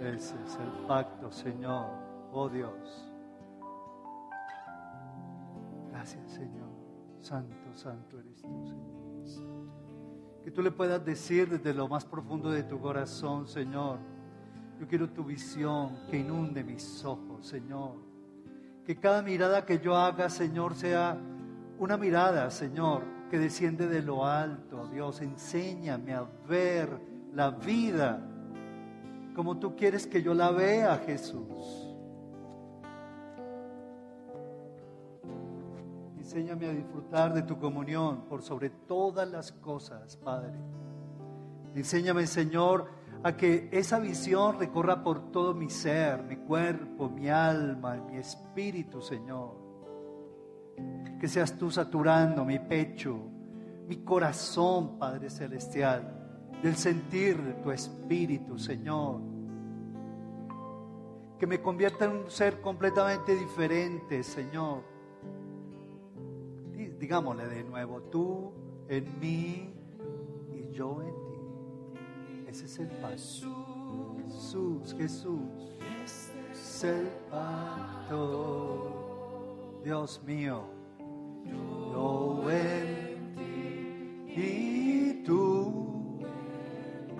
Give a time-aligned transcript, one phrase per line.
[0.00, 1.86] Ese es el pacto, Señor.
[2.32, 3.12] Oh Dios.
[5.90, 6.68] Gracias, Señor.
[7.20, 8.64] Santo, santo eres tú,
[9.24, 9.58] Señor.
[10.44, 13.98] Que tú le puedas decir desde lo más profundo de tu corazón, Señor.
[14.78, 17.96] Yo quiero tu visión que inunde mis ojos, Señor.
[18.86, 21.18] Que cada mirada que yo haga, Señor, sea
[21.78, 24.86] una mirada, Señor, que desciende de lo alto.
[24.86, 26.88] Dios, enséñame a ver
[27.34, 28.37] la vida
[29.38, 31.94] como tú quieres que yo la vea, Jesús.
[36.18, 40.58] Enséñame a disfrutar de tu comunión por sobre todas las cosas, Padre.
[41.76, 42.88] Enséñame, Señor,
[43.22, 49.00] a que esa visión recorra por todo mi ser, mi cuerpo, mi alma, mi espíritu,
[49.00, 49.54] Señor.
[51.20, 53.16] Que seas tú saturando mi pecho,
[53.86, 56.17] mi corazón, Padre Celestial,
[56.62, 59.20] del sentir tu espíritu, Señor.
[61.38, 64.82] Que me convierta en un ser completamente diferente, Señor.
[66.98, 68.52] Digámosle de nuevo, tú
[68.88, 69.72] en mí
[70.52, 71.38] y yo en ti.
[72.48, 74.16] Ese es el pacto.
[74.26, 75.40] Jesús, Jesús.
[76.04, 78.98] Es el pacto.
[79.84, 80.64] Dios mío.
[81.44, 83.34] Yo en
[84.26, 85.97] ti y tú.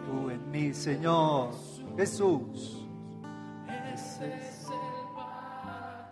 [0.09, 1.51] En mí, Señor.
[1.97, 2.87] Jesús.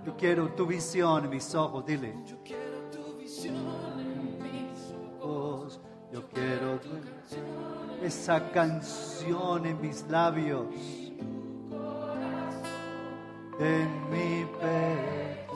[0.05, 2.15] Yo quiero tu visión en mis ojos, dile.
[2.27, 3.57] Yo quiero tu visión
[3.99, 5.81] en mis ojos.
[6.13, 6.79] Yo quiero
[8.03, 10.67] esa canción en mis labios.
[13.59, 15.55] En mi pecho.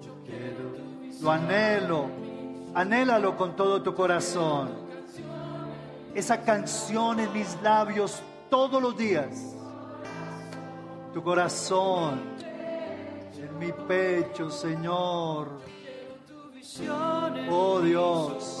[0.00, 1.20] Yo quiero.
[1.20, 2.06] Lo anhelo.
[2.74, 4.87] Anhélalo con todo tu corazón.
[6.18, 9.54] Esa canción en mis labios todos los días
[11.14, 12.18] tu corazón,
[13.36, 15.60] en mi pecho, Señor.
[17.48, 18.60] Oh Dios,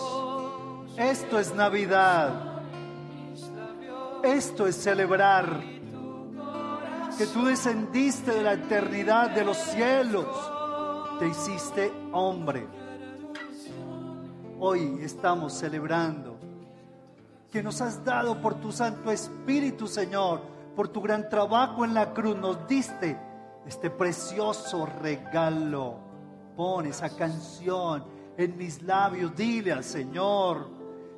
[0.96, 2.62] esto es Navidad.
[4.22, 5.60] Esto es celebrar
[7.18, 10.28] que tú descendiste de la eternidad de los cielos,
[11.18, 12.68] te hiciste hombre.
[14.60, 16.37] Hoy estamos celebrando
[17.50, 22.14] que nos has dado por tu Santo Espíritu, Señor por tu gran trabajo en la
[22.14, 23.18] cruz, nos diste
[23.66, 25.96] este precioso regalo.
[26.56, 28.04] Pon esa canción
[28.36, 30.70] en mis labios, dile al Señor,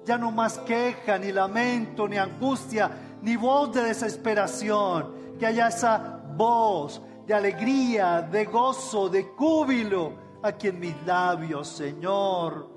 [0.07, 6.23] ya no más queja, ni lamento, ni angustia, ni voz de desesperación, que haya esa
[6.35, 12.70] voz de alegría, de gozo, de júbilo aquí en mis labios, Señor.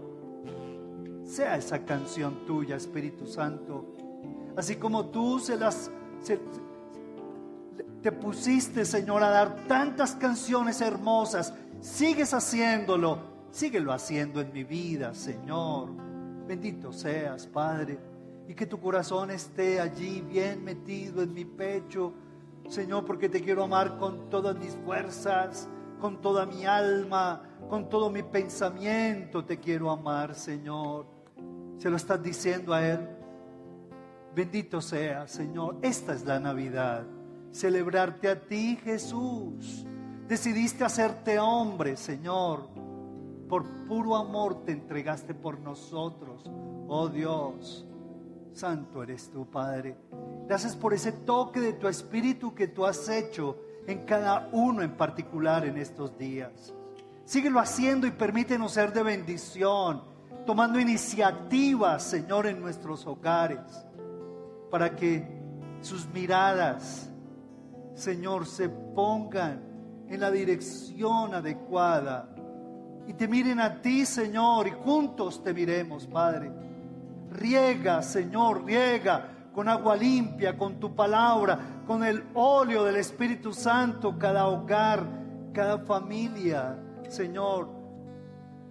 [1.33, 3.85] Sea esa canción tuya, Espíritu Santo,
[4.55, 5.89] así como tú se las
[8.03, 11.51] te pusiste, Señor, a dar tantas canciones hermosas.
[11.81, 13.17] Sigues haciéndolo.
[13.49, 15.89] Síguelo haciendo en mi vida, Señor.
[16.45, 17.97] Bendito seas, Padre.
[18.47, 22.13] Y que tu corazón esté allí bien metido en mi pecho.
[22.69, 25.67] Señor, porque te quiero amar con todas mis fuerzas,
[25.99, 29.43] con toda mi alma, con todo mi pensamiento.
[29.43, 31.12] Te quiero amar, Señor.
[31.77, 33.09] Se lo estás diciendo a Él.
[34.35, 35.77] Bendito sea, Señor.
[35.81, 37.05] Esta es la Navidad
[37.53, 39.85] celebrarte a ti, Jesús.
[40.27, 42.67] Decidiste hacerte hombre, Señor.
[43.47, 46.43] Por puro amor te entregaste por nosotros,
[46.87, 47.87] oh Dios.
[48.53, 49.95] Santo eres tú, Padre.
[50.47, 54.97] Gracias por ese toque de tu espíritu que tú has hecho en cada uno en
[54.97, 56.73] particular en estos días.
[57.25, 60.03] Síguelo haciendo y permítenos ser de bendición,
[60.45, 63.59] tomando iniciativas, Señor, en nuestros hogares,
[64.69, 65.27] para que
[65.81, 67.09] sus miradas
[67.95, 69.61] Señor, se pongan
[70.07, 72.27] en la dirección adecuada
[73.07, 76.51] y te miren a ti, Señor, y juntos te miremos, Padre.
[77.31, 84.17] Riega, Señor, riega con agua limpia, con tu palabra, con el óleo del Espíritu Santo,
[84.17, 85.05] cada hogar,
[85.53, 86.79] cada familia,
[87.09, 87.72] Señor.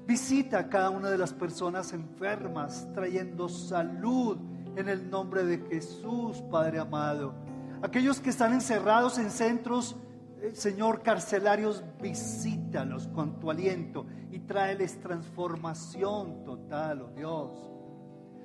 [0.06, 4.36] Visita a cada una de las personas enfermas, trayendo salud
[4.76, 7.34] en el nombre de Jesús, Padre amado.
[7.82, 9.96] Aquellos que están encerrados en centros,
[10.40, 17.50] eh, Señor, carcelarios, visítalos con tu aliento y tráeles transformación total, oh Dios.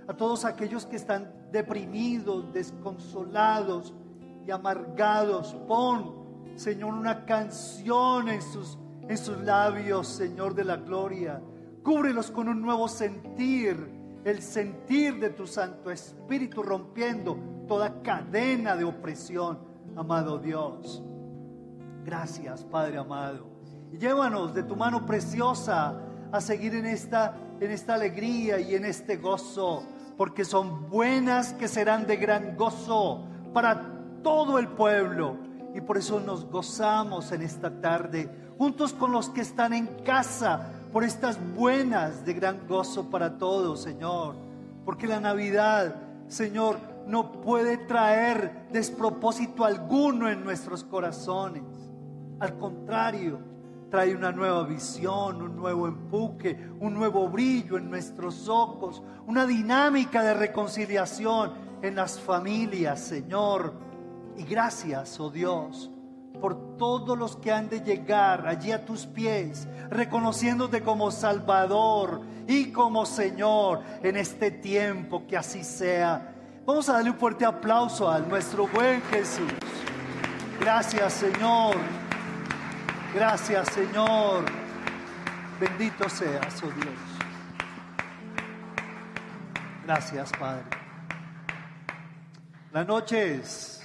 [0.08, 3.96] A todos aquellos que están deprimidos, desconsolados
[4.46, 8.78] y amargados, pon, Señor, una canción en sus,
[9.08, 11.42] en sus labios, Señor de la gloria.
[11.84, 13.92] Cúbrelos con un nuevo sentir,
[14.26, 17.38] el sentir de tu Santo Espíritu rompiendo
[17.68, 19.60] toda cadena de opresión,
[19.96, 21.04] amado Dios.
[22.04, 23.48] Gracias, Padre amado.
[23.92, 26.02] Llévanos de tu mano preciosa
[26.32, 29.84] a seguir en esta, en esta alegría y en este gozo,
[30.18, 35.38] porque son buenas que serán de gran gozo para todo el pueblo.
[35.74, 40.72] Y por eso nos gozamos en esta tarde, juntos con los que están en casa,
[40.92, 44.36] por estas buenas de gran gozo para todos, Señor.
[44.86, 45.96] Porque la Navidad,
[46.28, 51.64] Señor, no puede traer despropósito alguno en nuestros corazones.
[52.40, 53.40] Al contrario,
[53.90, 60.22] trae una nueva visión, un nuevo empuje, un nuevo brillo en nuestros ojos, una dinámica
[60.24, 63.74] de reconciliación en las familias, Señor.
[64.36, 65.90] Y gracias, oh Dios,
[66.40, 72.72] por todos los que han de llegar allí a tus pies, reconociéndote como Salvador y
[72.72, 76.34] como Señor en este tiempo, que así sea.
[76.66, 79.52] Vamos a darle un fuerte aplauso a nuestro buen Jesús.
[80.60, 81.76] Gracias, Señor.
[83.14, 84.46] Gracias, Señor.
[85.60, 87.18] Bendito seas, oh Dios.
[89.86, 90.64] Gracias, Padre.
[92.72, 93.77] Buenas noches.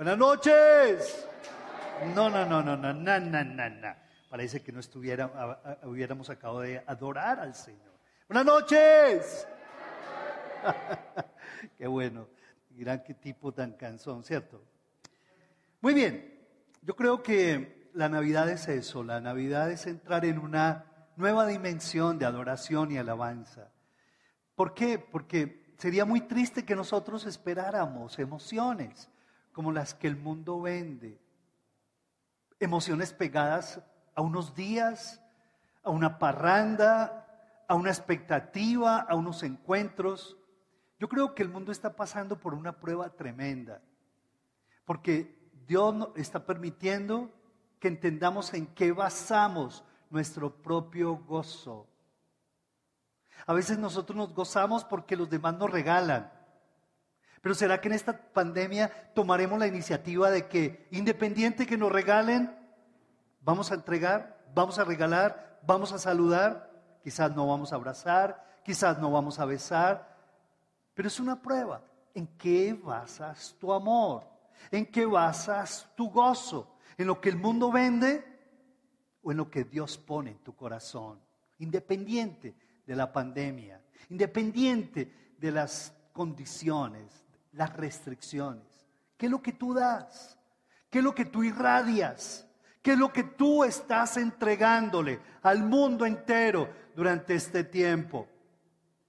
[0.00, 1.28] Buenas noches.
[2.14, 3.94] No, no, no, no, no, no, no, no, no.
[4.30, 7.92] Parece que no estuviera, hubiéramos acabado de adorar al Señor.
[8.26, 9.46] Buenas noches.
[11.76, 12.28] qué bueno.
[12.70, 14.64] Dirán qué tipo tan cansón, ¿cierto?
[15.82, 16.48] Muy bien.
[16.80, 19.04] Yo creo que la Navidad es eso.
[19.04, 23.70] La Navidad es entrar en una nueva dimensión de adoración y alabanza.
[24.54, 24.98] ¿Por qué?
[24.98, 29.09] Porque sería muy triste que nosotros esperáramos emociones
[29.52, 31.18] como las que el mundo vende.
[32.58, 33.80] Emociones pegadas
[34.14, 35.22] a unos días,
[35.82, 37.26] a una parranda,
[37.68, 40.36] a una expectativa, a unos encuentros.
[40.98, 43.80] Yo creo que el mundo está pasando por una prueba tremenda,
[44.84, 47.30] porque Dios está permitiendo
[47.78, 51.86] que entendamos en qué basamos nuestro propio gozo.
[53.46, 56.30] A veces nosotros nos gozamos porque los demás nos regalan.
[57.40, 62.54] Pero ¿será que en esta pandemia tomaremos la iniciativa de que, independiente que nos regalen,
[63.40, 66.70] vamos a entregar, vamos a regalar, vamos a saludar?
[67.02, 70.16] Quizás no vamos a abrazar, quizás no vamos a besar,
[70.94, 71.82] pero es una prueba.
[72.14, 74.26] ¿En qué basas tu amor?
[74.70, 76.76] ¿En qué basas tu gozo?
[76.98, 78.22] ¿En lo que el mundo vende
[79.22, 81.18] o en lo que Dios pone en tu corazón?
[81.58, 82.54] Independiente
[82.86, 88.86] de la pandemia, independiente de las condiciones, las restricciones.
[89.16, 90.38] ¿Qué es lo que tú das?
[90.88, 92.46] ¿Qué es lo que tú irradias?
[92.82, 98.26] ¿Qué es lo que tú estás entregándole al mundo entero durante este tiempo?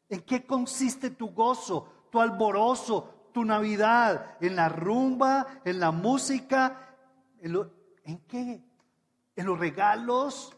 [0.09, 4.37] ¿En qué consiste tu gozo, tu alborozo, tu Navidad?
[4.41, 5.61] ¿En la rumba?
[5.63, 6.95] ¿En la música?
[7.39, 8.61] ¿En, qué?
[9.35, 10.55] ¿En los regalos?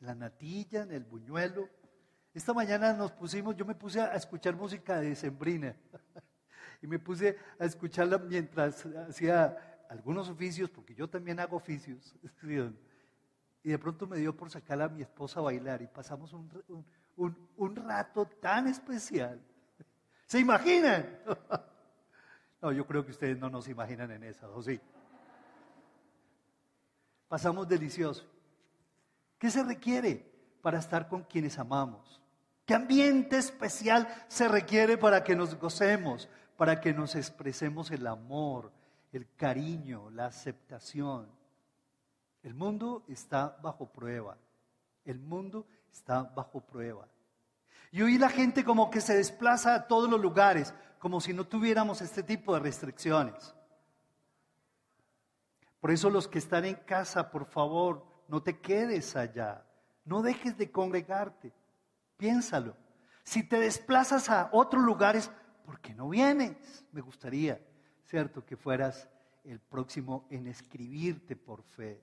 [0.00, 0.82] ¿En la natilla?
[0.82, 1.70] ¿En el buñuelo?
[2.34, 5.74] Esta mañana nos pusimos, yo me puse a escuchar música de Sembrina.
[6.82, 12.14] Y me puse a escucharla mientras hacía algunos oficios, porque yo también hago oficios.
[13.62, 17.76] Y de pronto me dio por sacar a mi esposa a bailar y pasamos un,
[17.76, 19.40] rato tan especial.
[20.26, 21.18] ¿Se imaginan?
[22.62, 24.80] No, yo creo que ustedes no nos imaginan en esa, ¿o sí?
[27.28, 28.24] Pasamos delicioso.
[29.38, 30.24] ¿Qué se requiere
[30.62, 32.22] para estar con quienes amamos?
[32.64, 38.72] ¿Qué ambiente especial se requiere para que nos gocemos, para que nos expresemos el amor,
[39.12, 41.28] el cariño, la aceptación.
[42.42, 44.36] El mundo está bajo prueba.
[45.04, 47.08] El mundo está bajo prueba.
[47.92, 51.46] Y hoy la gente como que se desplaza a todos los lugares, como si no
[51.46, 53.54] tuviéramos este tipo de restricciones.
[55.80, 59.64] Por eso los que están en casa, por favor, no te quedes allá.
[60.04, 61.52] No dejes de congregarte.
[62.16, 62.76] Piénsalo.
[63.22, 65.30] Si te desplazas a otros lugares,
[65.66, 66.84] ¿por qué no vienes?
[66.92, 67.60] Me gustaría,
[68.04, 69.08] ¿cierto?, que fueras
[69.44, 72.02] el próximo en escribirte por fe.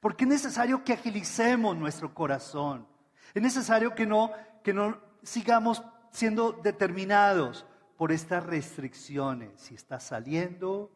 [0.00, 2.86] Porque es necesario que agilicemos nuestro corazón.
[3.34, 9.60] Es necesario que no, que no sigamos siendo determinados por estas restricciones.
[9.60, 10.90] Si estás saliendo,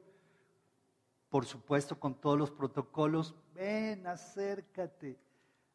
[1.29, 5.19] por supuesto, con todos los protocolos, ven, acércate.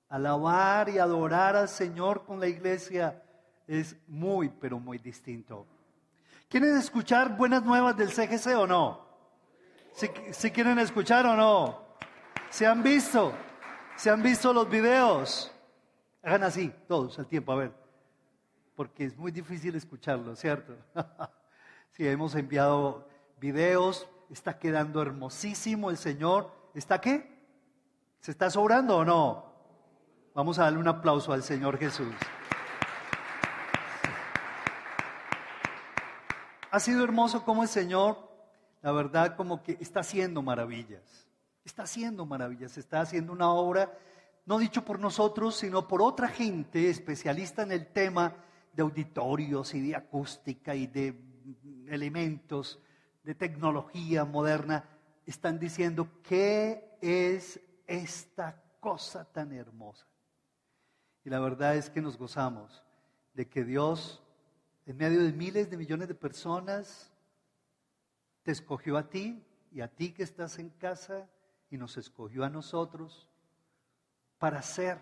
[0.07, 3.21] Alabar y adorar al Señor con la iglesia
[3.67, 5.67] es muy, pero muy distinto.
[6.49, 9.05] ¿Quieren escuchar buenas nuevas del CGC o no?
[9.93, 11.83] ¿Si, quieren escuchar o no?
[12.49, 13.33] ¿Se han visto?
[13.95, 15.51] ¿Se han visto los videos?
[16.23, 17.73] Hagan así, todos al tiempo, a ver.
[18.75, 20.75] Porque es muy difícil escucharlo, ¿cierto?
[21.91, 26.49] Sí, hemos enviado videos, está quedando hermosísimo el Señor.
[26.73, 27.45] ¿Está qué?
[28.21, 29.53] ¿Se está sobrando o no?
[30.33, 32.13] Vamos a darle un aplauso al Señor Jesús.
[36.71, 38.17] Ha sido hermoso como el Señor,
[38.81, 41.27] la verdad, como que está haciendo maravillas.
[41.65, 43.97] Está haciendo maravillas, está haciendo una obra,
[44.45, 48.35] no dicho por nosotros, sino por otra gente especialista en el tema
[48.73, 51.19] de auditorios y de acústica y de
[51.87, 52.79] elementos
[53.23, 54.85] de tecnología moderna.
[55.25, 60.07] Están diciendo, ¿qué es esta cosa tan hermosa?
[61.23, 62.83] Y la verdad es que nos gozamos
[63.33, 64.23] de que Dios,
[64.89, 67.11] en medio de miles de millones de personas,
[68.41, 69.39] te escogió a ti
[69.71, 71.29] y a ti que estás en casa
[71.69, 73.29] y nos escogió a nosotros
[74.39, 74.97] para ser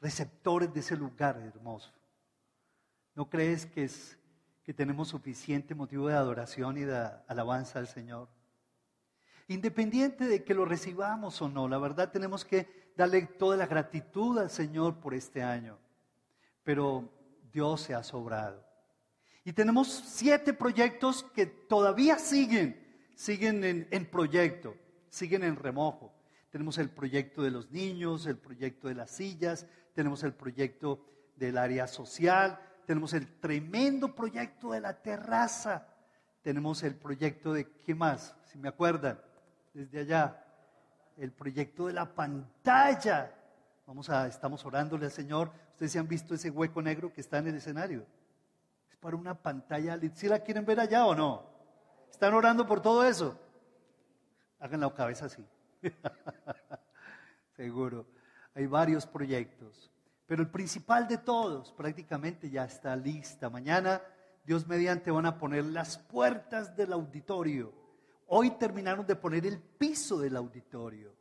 [0.00, 1.92] receptores de ese lugar hermoso.
[3.14, 4.18] ¿No crees que, es,
[4.64, 8.26] que tenemos suficiente motivo de adoración y de alabanza al Señor?
[9.46, 14.36] Independiente de que lo recibamos o no, la verdad tenemos que darle toda la gratitud
[14.36, 15.78] al Señor por este año.
[16.64, 17.08] Pero
[17.52, 18.68] Dios se ha sobrado.
[19.44, 22.80] Y tenemos siete proyectos que todavía siguen,
[23.14, 24.74] siguen en, proyecto
[25.10, 26.12] siguen en remojo.
[26.50, 31.04] Tenemos el proyecto de los niños, el proyecto de las sillas, tenemos el proyecto
[31.36, 35.86] del área social, tenemos el tremendo proyecto de la terraza,
[36.42, 38.34] tenemos el proyecto de, ¿qué más?
[38.46, 39.20] Si me acuerdan,
[39.74, 40.44] desde allá,
[41.16, 43.32] el proyecto de la pantalla.
[43.86, 45.52] Vamos a, estamos orándole al Señor.
[45.72, 48.06] Ustedes se han visto ese hueco negro que está en el escenario.
[49.00, 49.98] Para una pantalla.
[50.14, 51.44] ¿Sí la quieren ver allá o no?
[52.10, 53.38] ¿Están orando por todo eso?
[54.58, 55.44] Hagan la cabeza así.
[57.56, 58.06] Seguro.
[58.54, 59.90] Hay varios proyectos.
[60.26, 63.48] Pero el principal de todos prácticamente ya está lista.
[63.50, 64.02] Mañana,
[64.44, 67.72] Dios mediante, van a poner las puertas del auditorio.
[68.26, 71.12] Hoy terminaron de poner el piso del auditorio.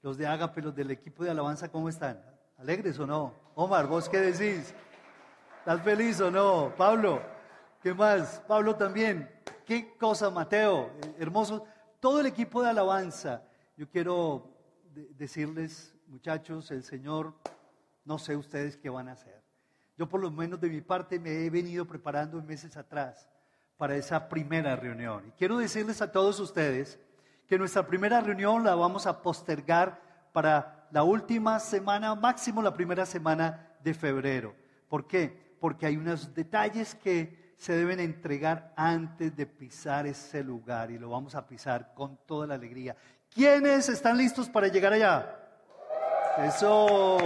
[0.00, 2.24] Los de Ágape, los del equipo de alabanza, ¿cómo están?
[2.56, 3.34] ¿Alegres o no?
[3.54, 4.74] Omar, ¿vos qué decís?
[5.62, 6.74] ¿Estás feliz o no?
[6.76, 7.22] Pablo,
[7.80, 8.42] ¿qué más?
[8.48, 9.30] Pablo también.
[9.64, 10.90] ¿Qué cosa, Mateo?
[11.20, 11.64] Hermoso
[12.00, 13.44] todo el equipo de alabanza,
[13.76, 14.56] yo quiero
[14.92, 17.32] decirles, muchachos, el Señor,
[18.04, 19.40] no sé ustedes qué van a hacer.
[19.96, 23.28] Yo por lo menos de mi parte me he venido preparando meses atrás
[23.76, 25.28] para esa primera reunión.
[25.28, 26.98] Y quiero decirles a todos ustedes
[27.46, 30.02] que nuestra primera reunión la vamos a postergar
[30.32, 34.56] para la última semana, máximo la primera semana de febrero.
[34.88, 35.51] ¿Por qué?
[35.62, 41.10] Porque hay unos detalles que se deben entregar antes de pisar ese lugar y lo
[41.10, 42.96] vamos a pisar con toda la alegría.
[43.30, 45.38] ¿Quiénes están listos para llegar allá?
[46.38, 47.16] Eso,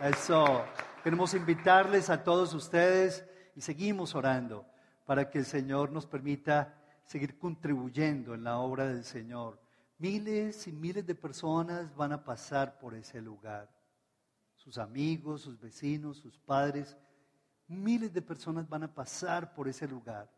[0.00, 0.64] eso.
[1.04, 4.66] Queremos invitarles a todos ustedes y seguimos orando
[5.06, 9.60] para que el Señor nos permita seguir contribuyendo en la obra del Señor.
[9.98, 13.70] Miles y miles de personas van a pasar por ese lugar.
[14.56, 16.96] Sus amigos, sus vecinos, sus padres
[17.68, 20.28] Miles de personas van a pasar por ese lugar,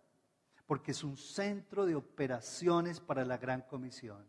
[0.66, 4.24] porque es un centro de operaciones para la Gran Comisión.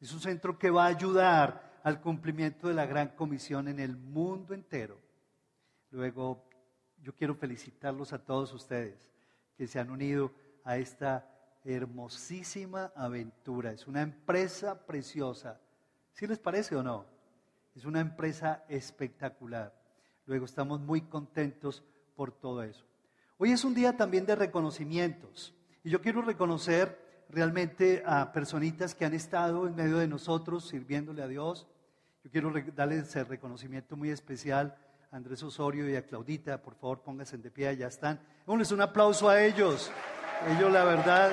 [0.00, 3.96] Es un centro que va a ayudar al cumplimiento de la Gran Comisión en el
[3.96, 4.98] mundo entero.
[5.90, 6.44] Luego,
[7.02, 9.10] yo quiero felicitarlos a todos ustedes
[9.56, 10.32] que se han unido
[10.64, 11.28] a esta
[11.64, 13.72] hermosísima aventura.
[13.72, 15.60] Es una empresa preciosa.
[16.12, 17.06] ¿Sí les parece o no?
[17.74, 19.74] Es una empresa espectacular.
[20.26, 21.84] Luego estamos muy contentos
[22.18, 22.84] por todo eso.
[23.38, 26.98] Hoy es un día también de reconocimientos y yo quiero reconocer
[27.28, 31.68] realmente a personitas que han estado en medio de nosotros sirviéndole a Dios.
[32.24, 34.76] Yo quiero darles el reconocimiento muy especial
[35.12, 36.60] a Andrés Osorio y a Claudita.
[36.60, 38.18] Por favor, pónganse de pie, ya están.
[38.44, 39.92] Démosles un aplauso a ellos.
[40.48, 41.30] Ellos, la verdad,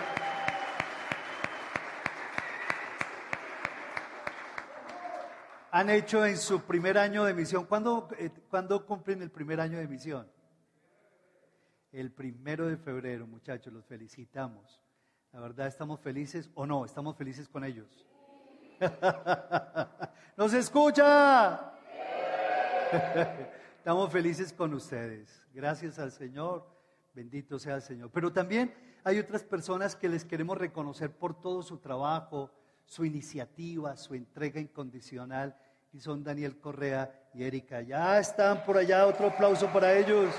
[5.72, 7.66] han hecho en su primer año de misión.
[7.66, 10.35] ¿Cuándo, eh, ¿Cuándo, cumplen el primer año de misión?
[11.96, 14.82] El primero de febrero, muchachos, los felicitamos.
[15.32, 16.84] La verdad, ¿estamos felices o no?
[16.84, 18.06] ¿Estamos felices con ellos?
[20.38, 21.72] ¿Nos escucha?
[23.78, 25.42] Estamos felices con ustedes.
[25.54, 26.68] Gracias al Señor.
[27.14, 28.12] Bendito sea el Señor.
[28.12, 28.74] Pero también
[29.06, 32.52] hay otras personas que les queremos reconocer por todo su trabajo,
[32.86, 35.56] su iniciativa, su entrega incondicional.
[35.94, 37.82] Y son Daniel Correa y Erika.
[37.82, 39.08] Ya están por allá.
[39.08, 40.36] Otro aplauso para ellos.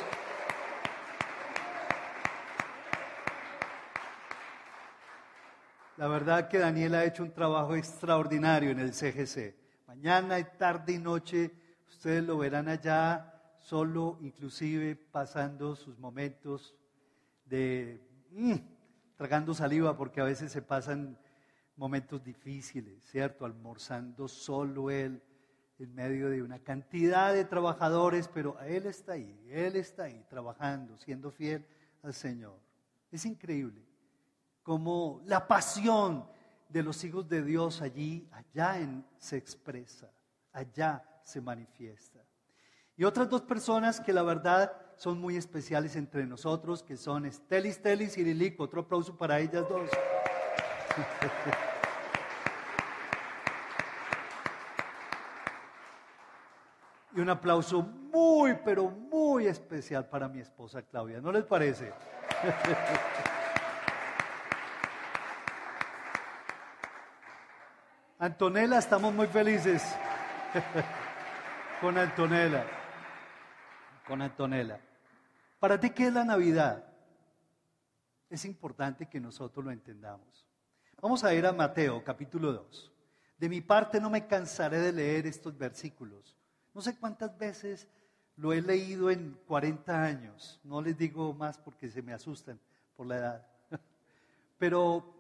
[5.96, 9.54] La verdad que Daniel ha hecho un trabajo extraordinario en el CGC.
[9.86, 11.50] Mañana, tarde y noche,
[11.88, 16.76] ustedes lo verán allá, solo, inclusive pasando sus momentos
[17.46, 17.98] de
[18.30, 18.56] mm,
[19.16, 21.18] tragando saliva porque a veces se pasan
[21.76, 23.46] momentos difíciles, ¿cierto?
[23.46, 25.22] Almorzando solo él
[25.78, 30.98] en medio de una cantidad de trabajadores, pero él está ahí, él está ahí trabajando,
[30.98, 31.64] siendo fiel
[32.02, 32.60] al Señor.
[33.10, 33.85] Es increíble
[34.66, 36.26] cómo la pasión
[36.68, 38.76] de los hijos de Dios allí, allá
[39.16, 40.10] se expresa,
[40.52, 42.18] allá se manifiesta.
[42.96, 47.80] Y otras dos personas que la verdad son muy especiales entre nosotros, que son Estelis,
[47.80, 48.64] Telis y Lilico.
[48.64, 49.88] Otro aplauso para ellas dos.
[57.14, 61.20] y un aplauso muy, pero muy especial para mi esposa Claudia.
[61.20, 61.92] ¿No les parece?
[68.18, 69.82] Antonella, estamos muy felices
[71.82, 72.64] con Antonella.
[74.06, 74.80] Con Antonella.
[75.58, 76.82] ¿Para ti qué es la Navidad?
[78.30, 80.46] Es importante que nosotros lo entendamos.
[81.02, 82.92] Vamos a ir a Mateo capítulo 2.
[83.36, 86.34] De mi parte no me cansaré de leer estos versículos.
[86.72, 87.86] No sé cuántas veces
[88.36, 90.58] lo he leído en 40 años.
[90.64, 92.58] No les digo más porque se me asustan
[92.96, 93.46] por la edad.
[94.58, 95.15] Pero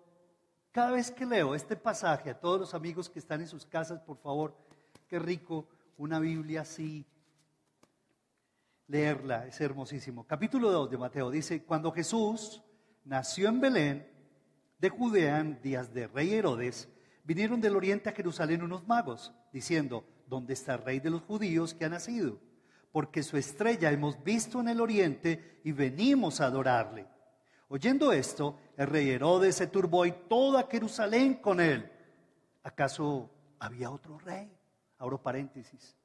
[0.76, 3.98] cada vez que leo este pasaje, a todos los amigos que están en sus casas,
[4.02, 4.54] por favor,
[5.08, 5.66] qué rico
[5.96, 7.06] una Biblia así,
[8.86, 10.26] leerla, es hermosísimo.
[10.26, 12.62] Capítulo 2 de Mateo dice, cuando Jesús
[13.06, 14.06] nació en Belén,
[14.78, 16.90] de Judea, en días de rey Herodes,
[17.24, 21.72] vinieron del oriente a Jerusalén unos magos, diciendo, ¿dónde está el rey de los judíos
[21.72, 22.38] que ha nacido?
[22.92, 27.06] Porque su estrella hemos visto en el oriente y venimos a adorarle.
[27.68, 31.90] Oyendo esto, el rey Herodes se turbó y toda Jerusalén con él.
[32.62, 34.56] ¿Acaso había otro rey?
[34.98, 35.96] Abro paréntesis.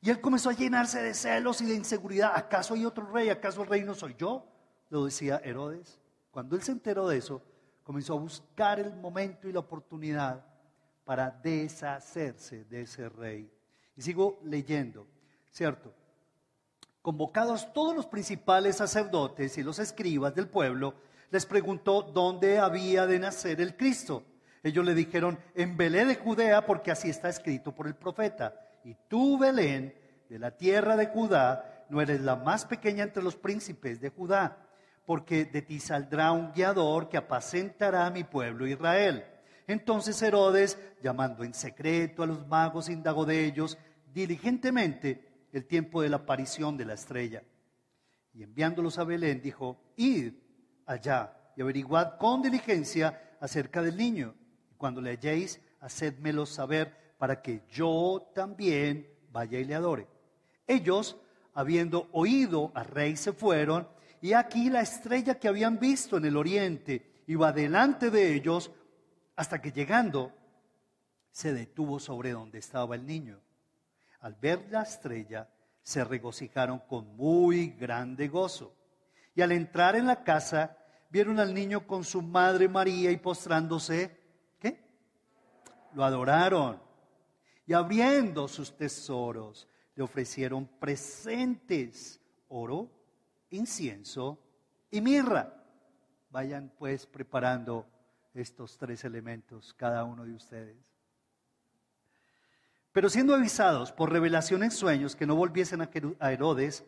[0.00, 2.32] Y él comenzó a llenarse de celos y de inseguridad.
[2.34, 3.28] ¿Acaso hay otro rey?
[3.28, 4.46] ¿Acaso el rey no soy yo?
[4.88, 6.00] Lo decía Herodes.
[6.30, 7.42] Cuando él se enteró de eso,
[7.82, 10.44] comenzó a buscar el momento y la oportunidad
[11.04, 13.52] para deshacerse de ese rey.
[13.96, 15.06] Y sigo leyendo,
[15.50, 15.92] ¿cierto?
[17.02, 20.94] Convocados todos los principales sacerdotes y los escribas del pueblo,
[21.30, 24.22] les preguntó dónde había de nacer el Cristo.
[24.62, 28.54] Ellos le dijeron, en Belén de Judea, porque así está escrito por el profeta.
[28.84, 29.94] Y tú, Belén,
[30.28, 34.58] de la tierra de Judá, no eres la más pequeña entre los príncipes de Judá,
[35.06, 39.24] porque de ti saldrá un guiador que apacentará a mi pueblo Israel.
[39.66, 43.78] Entonces Herodes, llamando en secreto a los magos, indagó de ellos
[44.12, 47.42] diligentemente el tiempo de la aparición de la estrella.
[48.32, 50.34] Y enviándolos a Belén, dijo, id
[50.86, 54.34] allá y averiguad con diligencia acerca del niño.
[54.70, 60.06] Y cuando le halléis, hacedmelo saber para que yo también vaya y le adore.
[60.66, 61.16] Ellos,
[61.54, 63.88] habiendo oído al rey, se fueron,
[64.20, 68.70] y aquí la estrella que habían visto en el oriente iba delante de ellos,
[69.36, 70.32] hasta que llegando,
[71.30, 73.40] se detuvo sobre donde estaba el niño.
[74.20, 75.48] Al ver la estrella,
[75.82, 78.74] se regocijaron con muy grande gozo.
[79.34, 80.76] Y al entrar en la casa,
[81.08, 84.18] vieron al niño con su madre María y postrándose,
[84.58, 84.84] ¿qué?
[85.94, 86.80] Lo adoraron
[87.66, 92.90] y abriendo sus tesoros le ofrecieron presentes, oro,
[93.50, 94.38] incienso
[94.90, 95.54] y mirra.
[96.30, 97.86] Vayan pues preparando
[98.34, 100.89] estos tres elementos cada uno de ustedes.
[102.92, 106.84] Pero siendo avisados por revelación en sueños que no volviesen a Herodes,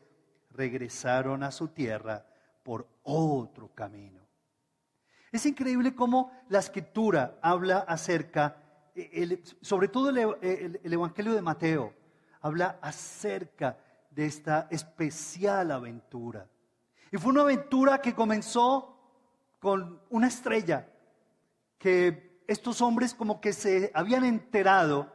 [0.51, 2.27] regresaron a su tierra
[2.63, 4.21] por otro camino.
[5.31, 8.63] Es increíble cómo la escritura habla acerca
[9.61, 11.95] sobre todo el, Evangelio de Mateo,
[12.41, 13.79] habla acerca
[14.11, 16.47] de esta especial aventura.
[17.11, 18.97] Y fue una aventura que comenzó
[19.59, 20.89] con una estrella,
[21.79, 25.11] que estos hombres como que se habían enterado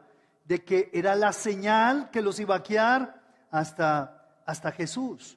[0.48, 5.36] de que era la señal que los iba a guiar hasta, hasta Jesús.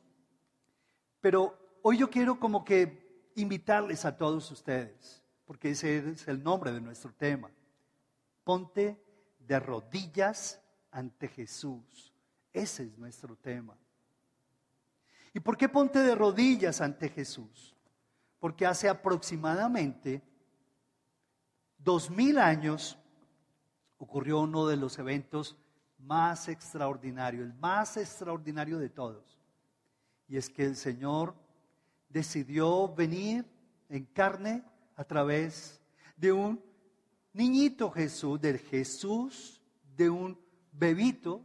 [1.19, 6.71] Pero hoy yo quiero como que invitarles a todos ustedes, porque ese es el nombre
[6.71, 7.51] de nuestro tema
[8.45, 9.03] Ponte
[9.37, 12.13] de rodillas ante Jesús.
[12.53, 13.77] Ese es nuestro tema.
[15.33, 17.75] ¿Y por qué ponte de rodillas ante Jesús?
[18.39, 20.23] Porque hace aproximadamente
[21.77, 22.97] dos mil años
[24.01, 25.55] ocurrió uno de los eventos
[25.99, 29.39] más extraordinarios, el más extraordinario de todos.
[30.27, 31.35] Y es que el Señor
[32.09, 33.45] decidió venir
[33.89, 34.63] en carne
[34.95, 35.79] a través
[36.17, 36.59] de un
[37.31, 39.61] niñito Jesús, del Jesús
[39.95, 40.35] de un
[40.71, 41.43] bebito,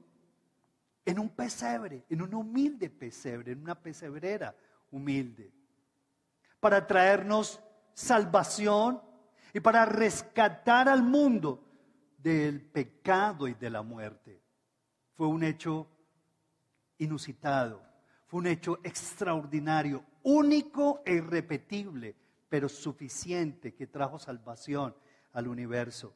[1.05, 4.57] en un pesebre, en un humilde pesebre, en una pesebrera
[4.91, 5.53] humilde.
[6.59, 7.61] para traernos
[7.93, 9.01] salvación
[9.53, 11.66] y para rescatar al mundo
[12.19, 14.43] del pecado y de la muerte.
[15.15, 15.89] Fue un hecho
[16.99, 17.83] inusitado,
[18.27, 22.17] fue un hecho extraordinario, único e irrepetible,
[22.49, 24.95] pero suficiente que trajo salvación
[25.33, 26.15] al universo.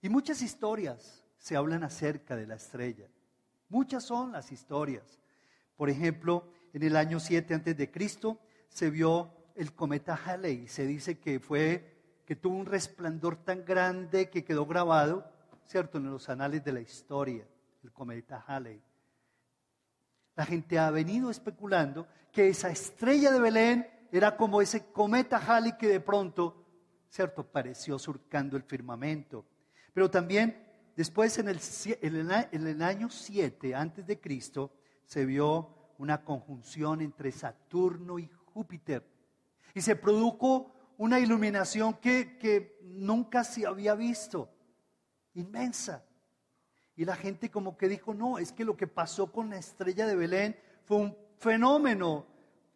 [0.00, 3.08] Y muchas historias se hablan acerca de la estrella.
[3.68, 5.20] Muchas son las historias.
[5.76, 10.68] Por ejemplo, en el año 7 antes de Cristo se vio el cometa Halley.
[10.68, 11.91] Se dice que fue
[12.24, 15.30] que tuvo un resplandor tan grande que quedó grabado,
[15.64, 17.46] cierto, en los anales de la historia,
[17.82, 18.82] el cometa Halley.
[20.34, 25.76] La gente ha venido especulando que esa estrella de Belén era como ese cometa Halley
[25.76, 26.64] que de pronto,
[27.08, 29.44] cierto, pareció surcando el firmamento.
[29.92, 31.60] Pero también después en el,
[32.00, 34.72] en el año 7 antes de Cristo
[35.04, 39.06] se vio una conjunción entre Saturno y Júpiter.
[39.74, 44.48] Y se produjo una iluminación que, que nunca se había visto,
[45.34, 46.04] inmensa.
[46.96, 50.06] Y la gente como que dijo, no, es que lo que pasó con la estrella
[50.06, 52.26] de Belén fue un fenómeno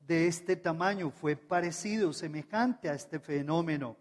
[0.07, 3.97] de este tamaño, fue parecido, semejante a este fenómeno.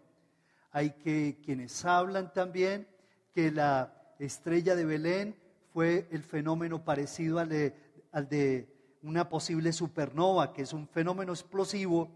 [0.70, 2.86] Hay que quienes hablan también
[3.32, 5.36] que la estrella de Belén
[5.72, 7.74] fue el fenómeno parecido al de,
[8.12, 8.68] al de
[9.02, 12.08] una posible supernova, que es un fenómeno explosivo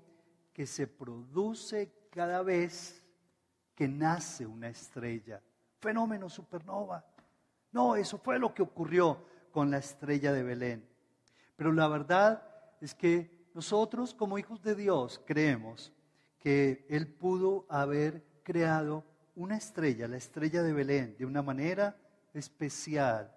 [0.61, 3.03] que se produce cada vez
[3.75, 5.41] que nace una estrella.
[5.79, 7.03] Fenómeno supernova.
[7.73, 10.87] No, eso fue lo que ocurrió con la estrella de Belén.
[11.57, 12.47] Pero la verdad
[12.79, 15.95] es que nosotros como hijos de Dios creemos
[16.39, 19.03] que Él pudo haber creado
[19.37, 21.97] una estrella, la estrella de Belén, de una manera
[22.35, 23.35] especial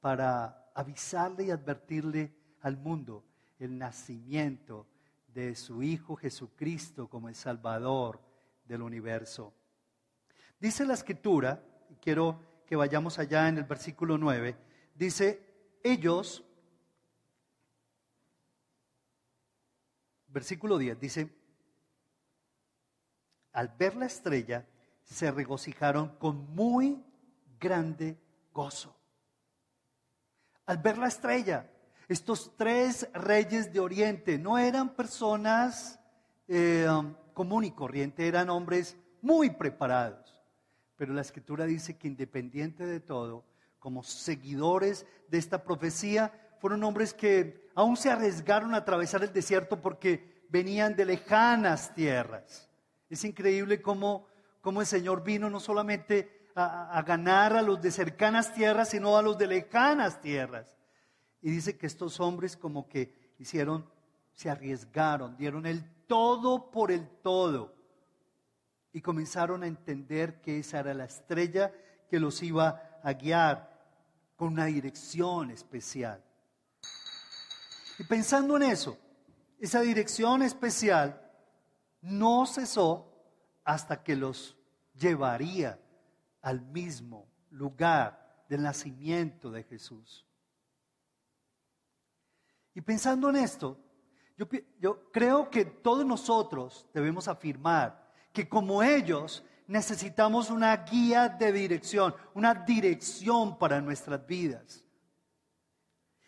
[0.00, 3.24] para avisarle y advertirle al mundo
[3.58, 4.86] el nacimiento
[5.34, 8.20] de su Hijo Jesucristo como el Salvador
[8.64, 9.54] del universo.
[10.58, 11.64] Dice la escritura,
[12.00, 14.56] quiero que vayamos allá en el versículo 9,
[14.94, 16.44] dice, ellos,
[20.28, 21.30] versículo 10, dice,
[23.52, 24.66] al ver la estrella,
[25.02, 27.04] se regocijaron con muy
[27.58, 28.18] grande
[28.52, 28.96] gozo.
[30.66, 31.70] Al ver la estrella,
[32.08, 36.00] estos tres reyes de Oriente no eran personas
[36.48, 40.42] eh, um, común y corriente, eran hombres muy preparados.
[40.96, 43.44] Pero la escritura dice que independiente de todo,
[43.78, 49.80] como seguidores de esta profecía, fueron hombres que aún se arriesgaron a atravesar el desierto
[49.80, 52.68] porque venían de lejanas tierras.
[53.08, 54.26] Es increíble cómo,
[54.60, 59.16] cómo el Señor vino no solamente a, a ganar a los de cercanas tierras, sino
[59.16, 60.76] a los de lejanas tierras.
[61.42, 63.84] Y dice que estos hombres como que hicieron,
[64.32, 67.74] se arriesgaron, dieron el todo por el todo.
[68.92, 71.72] Y comenzaron a entender que esa era la estrella
[72.08, 73.72] que los iba a guiar
[74.36, 76.22] con una dirección especial.
[77.98, 78.98] Y pensando en eso,
[79.58, 81.20] esa dirección especial
[82.00, 83.12] no cesó
[83.64, 84.56] hasta que los
[84.94, 85.78] llevaría
[86.40, 90.26] al mismo lugar del nacimiento de Jesús.
[92.74, 93.78] Y pensando en esto,
[94.78, 102.14] yo, creo que todos nosotros debemos afirmar que como ellos necesitamos una guía de dirección,
[102.34, 104.84] una dirección para nuestras vidas.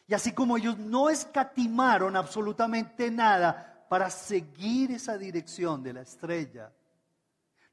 [0.07, 6.73] Y así como ellos no escatimaron absolutamente nada para seguir esa dirección de la estrella,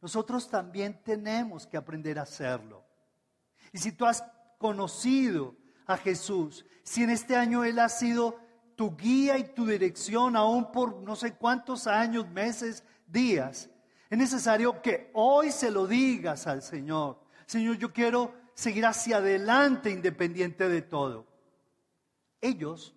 [0.01, 2.85] nosotros también tenemos que aprender a hacerlo.
[3.71, 4.23] Y si tú has
[4.57, 5.55] conocido
[5.85, 8.39] a Jesús, si en este año Él ha sido
[8.81, 13.69] tu guía y tu dirección aún por no sé cuántos años, meses, días.
[14.09, 17.19] Es necesario que hoy se lo digas al Señor.
[17.45, 21.27] Señor, yo quiero seguir hacia adelante independiente de todo.
[22.41, 22.95] Ellos,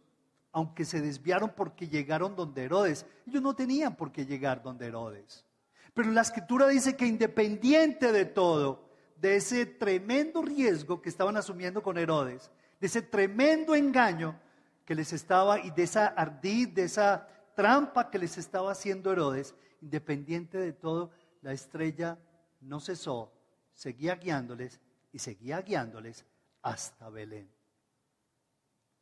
[0.52, 5.44] aunque se desviaron porque llegaron donde Herodes, ellos no tenían por qué llegar donde Herodes.
[5.92, 11.82] Pero la escritura dice que independiente de todo, de ese tremendo riesgo que estaban asumiendo
[11.82, 14.40] con Herodes, de ese tremendo engaño,
[14.84, 19.54] que les estaba, y de esa ardid, de esa trampa que les estaba haciendo Herodes,
[19.80, 21.10] independiente de todo,
[21.42, 22.18] la estrella
[22.60, 23.32] no cesó,
[23.72, 24.80] seguía guiándoles
[25.12, 26.24] y seguía guiándoles
[26.62, 27.50] hasta Belén.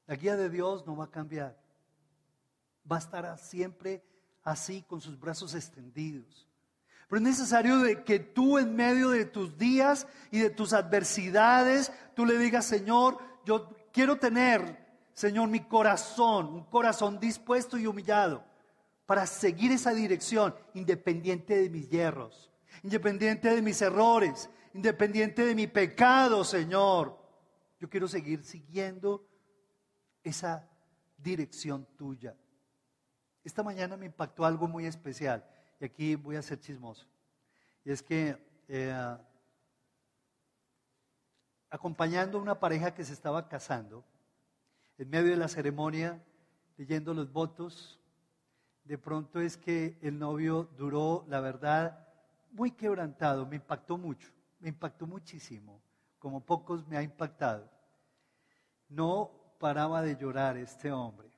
[0.06, 1.56] La guía de Dios no va a cambiar.
[2.90, 4.04] Va a estar siempre
[4.42, 6.48] así con sus brazos extendidos.
[7.08, 12.26] Pero es necesario que tú en medio de tus días y de tus adversidades, tú
[12.26, 14.81] le digas, Señor, yo quiero tener
[15.14, 18.44] Señor, mi corazón, un corazón dispuesto y humillado
[19.06, 22.50] para seguir esa dirección, independiente de mis hierros,
[22.82, 27.18] independiente de mis errores, independiente de mi pecado, Señor.
[27.78, 29.26] Yo quiero seguir siguiendo
[30.22, 30.68] esa
[31.18, 32.34] dirección tuya.
[33.44, 35.44] Esta mañana me impactó algo muy especial
[35.80, 37.06] y aquí voy a ser chismoso.
[37.84, 39.16] Y es que eh,
[41.68, 44.04] acompañando a una pareja que se estaba casando,
[45.02, 46.22] en medio de la ceremonia,
[46.76, 47.98] leyendo los votos,
[48.84, 52.06] de pronto es que el novio duró, la verdad,
[52.52, 55.82] muy quebrantado, me impactó mucho, me impactó muchísimo,
[56.20, 57.68] como pocos me ha impactado.
[58.88, 61.32] No paraba de llorar este hombre.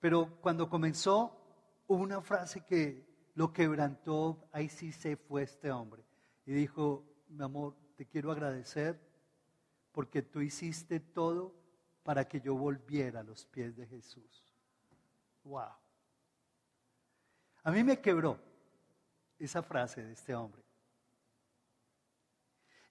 [0.00, 1.38] Pero cuando comenzó,
[1.86, 6.06] hubo una frase que lo quebrantó, ahí sí se fue este hombre.
[6.46, 8.98] Y dijo, mi amor, te quiero agradecer
[9.92, 11.61] porque tú hiciste todo
[12.02, 14.44] para que yo volviera a los pies de Jesús.
[15.44, 15.70] Wow.
[17.64, 18.38] A mí me quebró
[19.38, 20.62] esa frase de este hombre.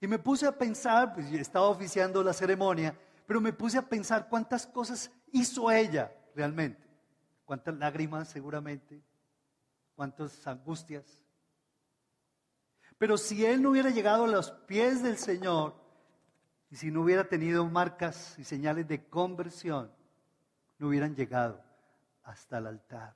[0.00, 4.28] Y me puse a pensar, pues estaba oficiando la ceremonia, pero me puse a pensar
[4.28, 6.82] cuántas cosas hizo ella realmente.
[7.44, 9.02] Cuántas lágrimas seguramente,
[9.94, 11.22] cuántas angustias.
[12.98, 15.81] Pero si él no hubiera llegado a los pies del Señor
[16.72, 19.92] y si no hubiera tenido marcas y señales de conversión,
[20.78, 21.62] no hubieran llegado
[22.22, 23.14] hasta el altar.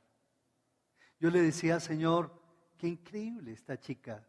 [1.19, 2.31] Yo le decía, Señor,
[2.77, 4.23] qué increíble esta chica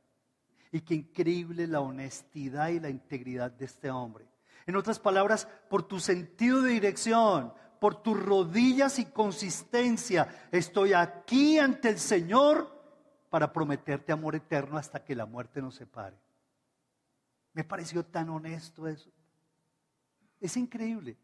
[0.72, 4.26] y qué increíble la honestidad y la integridad de este hombre.
[4.66, 11.60] En otras palabras, por tu sentido de dirección, por tus rodillas y consistencia, estoy aquí
[11.60, 12.74] ante el Señor
[13.30, 16.16] para prometerte amor eterno hasta que la muerte nos separe.
[17.52, 19.12] Me pareció tan honesto eso.
[20.40, 21.18] Es increíble.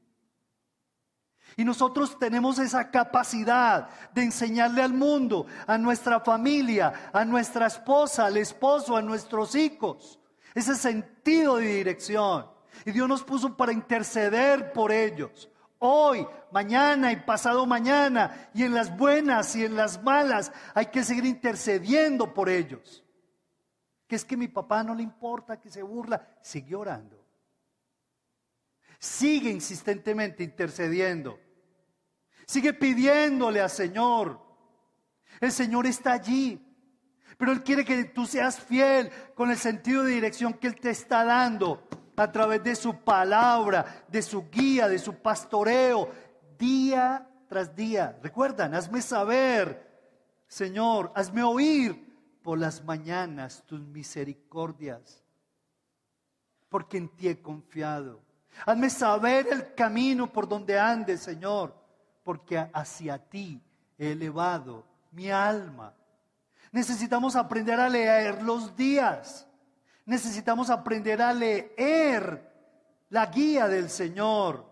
[1.55, 8.25] Y nosotros tenemos esa capacidad de enseñarle al mundo, a nuestra familia, a nuestra esposa,
[8.25, 10.19] al esposo, a nuestros hijos,
[10.55, 12.47] ese sentido de dirección.
[12.85, 15.49] Y Dios nos puso para interceder por ellos.
[15.77, 21.03] Hoy, mañana y pasado mañana, y en las buenas y en las malas, hay que
[21.03, 23.03] seguir intercediendo por ellos.
[24.07, 27.22] Que es que mi papá no le importa, que se burla, sigue orando.
[29.03, 31.37] Sigue insistentemente intercediendo.
[32.47, 34.39] Sigue pidiéndole al Señor.
[35.41, 36.57] El Señor está allí.
[37.37, 40.91] Pero Él quiere que tú seas fiel con el sentido de dirección que Él te
[40.91, 41.85] está dando
[42.15, 46.09] a través de su palabra, de su guía, de su pastoreo,
[46.57, 48.17] día tras día.
[48.23, 50.15] Recuerdan, hazme saber,
[50.47, 55.25] Señor, hazme oír por las mañanas tus misericordias,
[56.69, 58.22] porque en ti he confiado.
[58.65, 61.75] Hazme saber el camino por donde ande, Señor,
[62.23, 63.61] porque hacia ti
[63.97, 65.93] he elevado mi alma.
[66.71, 69.47] Necesitamos aprender a leer los días.
[70.05, 72.51] Necesitamos aprender a leer
[73.09, 74.65] la guía del Señor.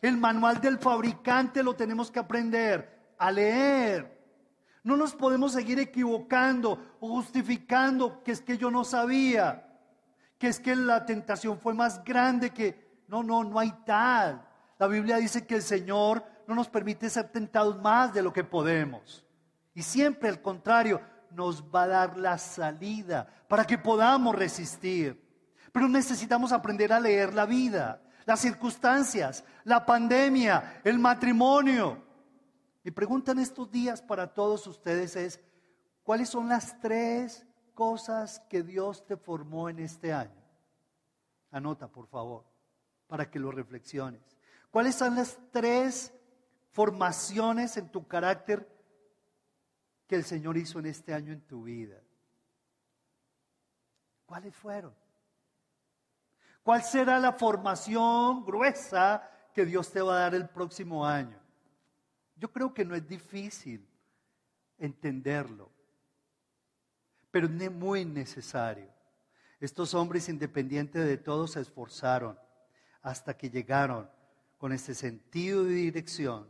[0.00, 4.16] El manual del fabricante lo tenemos que aprender a leer.
[4.84, 9.68] No nos podemos seguir equivocando o justificando que es que yo no sabía,
[10.38, 12.87] que es que la tentación fue más grande que...
[13.08, 14.46] No, no, no hay tal.
[14.78, 18.44] La Biblia dice que el Señor no nos permite ser tentados más de lo que
[18.44, 19.24] podemos.
[19.74, 25.20] Y siempre al contrario, nos va a dar la salida para que podamos resistir.
[25.72, 32.02] Pero necesitamos aprender a leer la vida, las circunstancias, la pandemia, el matrimonio.
[32.82, 35.40] Mi pregunta en estos días para todos ustedes es,
[36.02, 40.42] ¿cuáles son las tres cosas que Dios te formó en este año?
[41.50, 42.44] Anota, por favor,
[43.08, 44.22] para que lo reflexiones.
[44.70, 46.12] ¿Cuáles son las tres
[46.72, 48.68] formaciones en tu carácter
[50.06, 52.00] que el Señor hizo en este año en tu vida?
[54.26, 54.94] ¿Cuáles fueron?
[56.62, 61.40] ¿Cuál será la formación gruesa que Dios te va a dar el próximo año?
[62.36, 63.88] Yo creo que no es difícil
[64.76, 65.70] entenderlo,
[67.30, 68.92] pero es muy necesario.
[69.60, 72.38] Estos hombres, independientes de todo, se esforzaron
[73.02, 74.10] hasta que llegaron
[74.56, 76.48] con ese sentido de dirección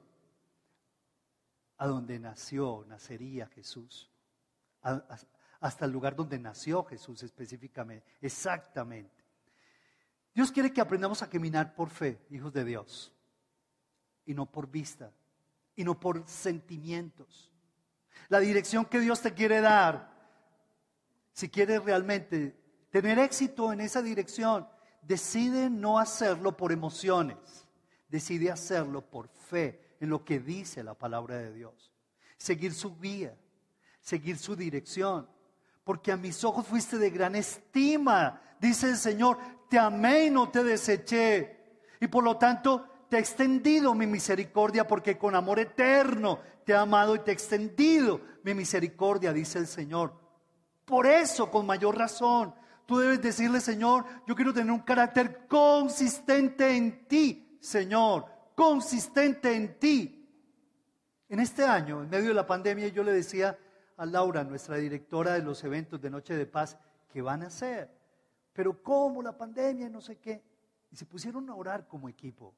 [1.77, 4.11] a donde nació, nacería Jesús,
[5.61, 9.25] hasta el lugar donde nació Jesús específicamente, exactamente.
[10.35, 13.13] Dios quiere que aprendamos a caminar por fe, hijos de Dios,
[14.25, 15.13] y no por vista,
[15.77, 17.53] y no por sentimientos.
[18.29, 20.17] La dirección que Dios te quiere dar,
[21.33, 22.57] si quieres realmente
[22.91, 24.69] tener éxito en esa dirección,
[25.09, 27.39] decide no hacerlo por emociones,
[28.09, 31.93] decide hacerlo por fe en lo que dice la palabra de Dios.
[32.37, 33.37] seguir su guía,
[34.01, 35.29] seguir su dirección.
[35.83, 40.51] Porque a mis ojos fuiste de gran estima, dice el Señor, te amé y no
[40.51, 41.81] te deseché.
[42.01, 46.77] Y por lo tanto te he extendido mi misericordia porque con amor eterno te he
[46.77, 50.13] amado y te he extendido mi misericordia, dice el Señor.
[50.85, 52.55] Por eso, con mayor razón,
[52.89, 58.25] tú debes decirle, Señor, yo quiero tener un carácter consistente en ti, Señor,
[58.55, 60.27] consistente en ti.
[61.29, 63.59] En este año, en medio de la pandemia, yo le decía
[63.99, 66.79] a Laura, nuestra directora de los eventos de Noche de Paz,
[67.13, 67.95] ¿qué van a hacer?
[68.55, 69.91] Pero ¿cómo la pandemia?
[69.91, 70.43] No sé qué.
[70.91, 72.55] Y se pusieron a orar como equipo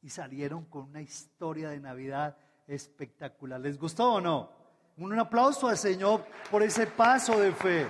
[0.00, 3.60] y salieron con una historia de Navidad espectacular.
[3.60, 4.50] ¿Les gustó o no?
[4.96, 7.86] Un aplauso al Señor por ese paso de fe.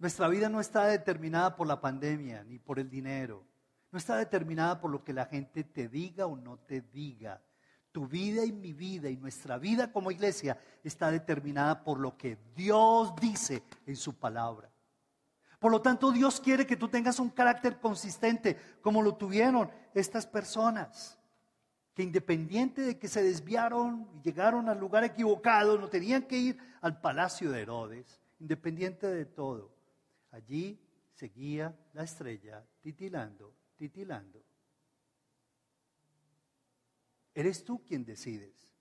[0.00, 3.44] Nuestra vida no está determinada por la pandemia ni por el dinero.
[3.92, 7.42] No está determinada por lo que la gente te diga o no te diga.
[7.92, 12.38] Tu vida y mi vida y nuestra vida como iglesia está determinada por lo que
[12.56, 14.70] Dios dice en su palabra.
[15.58, 20.26] Por lo tanto, Dios quiere que tú tengas un carácter consistente como lo tuvieron estas
[20.26, 21.18] personas,
[21.92, 26.58] que independiente de que se desviaron y llegaron al lugar equivocado, no tenían que ir
[26.80, 29.79] al palacio de Herodes, independiente de todo.
[30.30, 30.80] Allí
[31.12, 34.44] seguía la estrella titilando titilando.
[37.34, 38.76] Eres tú quien decides.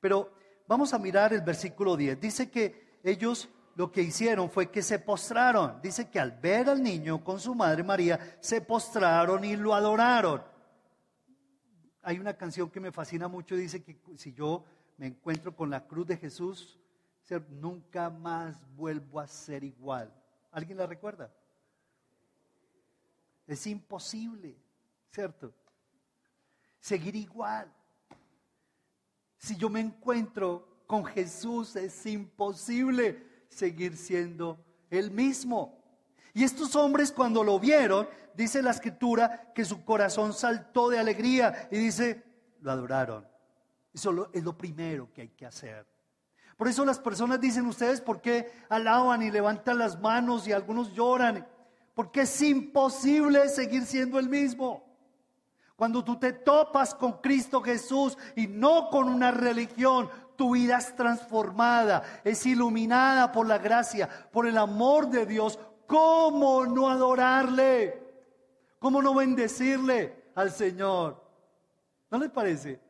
[0.00, 0.34] Pero
[0.66, 2.20] vamos a mirar el versículo 10.
[2.20, 5.80] Dice que ellos lo que hicieron fue que se postraron.
[5.80, 10.42] Dice que al ver al niño con su madre María, se postraron y lo adoraron.
[12.02, 14.64] Hay una canción que me fascina mucho, dice que si yo
[14.96, 16.80] me encuentro con la cruz de Jesús,
[17.50, 20.12] nunca más vuelvo a ser igual.
[20.54, 21.32] ¿Alguien la recuerda?
[23.44, 24.56] Es imposible,
[25.10, 25.52] ¿cierto?
[26.78, 27.72] Seguir igual.
[29.36, 35.82] Si yo me encuentro con Jesús, es imposible seguir siendo el mismo.
[36.32, 41.68] Y estos hombres cuando lo vieron, dice la escritura, que su corazón saltó de alegría
[41.72, 42.22] y dice,
[42.60, 43.26] lo adoraron.
[43.92, 45.93] Eso es lo primero que hay que hacer.
[46.56, 50.92] Por eso las personas dicen, ustedes, ¿por qué alaban y levantan las manos y algunos
[50.94, 51.46] lloran?
[51.94, 54.84] porque es imposible seguir siendo el mismo.
[55.76, 60.94] Cuando tú te topas con Cristo Jesús y no con una religión, tu vida es
[60.94, 65.58] transformada, es iluminada por la gracia, por el amor de Dios.
[65.86, 68.02] ¿Cómo no adorarle?
[68.78, 71.22] ¿Cómo no bendecirle al Señor?
[72.10, 72.80] ¿No les parece?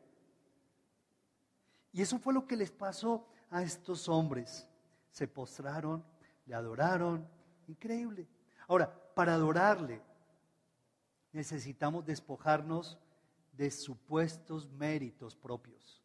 [1.91, 4.67] Y eso fue lo que les pasó a estos hombres.
[5.11, 6.03] Se postraron,
[6.45, 7.27] le adoraron.
[7.67, 8.27] Increíble.
[8.67, 10.01] Ahora, para adorarle,
[11.31, 12.97] necesitamos despojarnos
[13.53, 16.01] de supuestos méritos propios.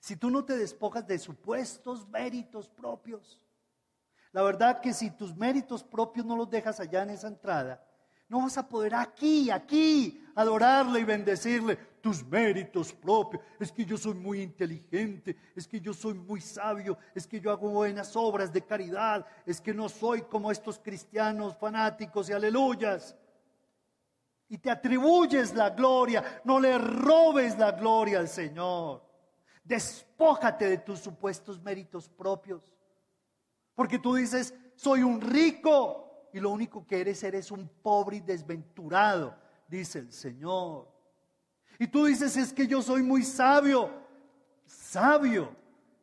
[0.00, 3.40] Si tú no te despojas de supuestos méritos propios,
[4.32, 7.84] la verdad que si tus méritos propios no los dejas allá en esa entrada,
[8.28, 13.42] no vas a poder aquí, aquí, adorarle y bendecirle tus méritos propios.
[13.58, 17.50] Es que yo soy muy inteligente, es que yo soy muy sabio, es que yo
[17.50, 23.16] hago buenas obras de caridad, es que no soy como estos cristianos fanáticos y aleluyas.
[24.48, 29.02] Y te atribuyes la gloria, no le robes la gloria al Señor.
[29.62, 32.74] Despójate de tus supuestos méritos propios.
[33.74, 38.20] Porque tú dices, soy un rico, y lo único que eres eres un pobre y
[38.20, 39.36] desventurado,
[39.68, 40.97] dice el Señor.
[41.78, 43.90] Y tú dices, es que yo soy muy sabio,
[44.66, 45.54] sabio,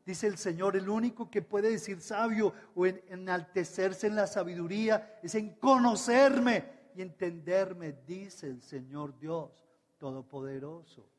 [0.05, 5.35] dice el Señor, el único que puede decir sabio o enaltecerse en la sabiduría es
[5.35, 9.51] en conocerme y entenderme, dice el Señor Dios
[9.97, 11.09] Todopoderoso.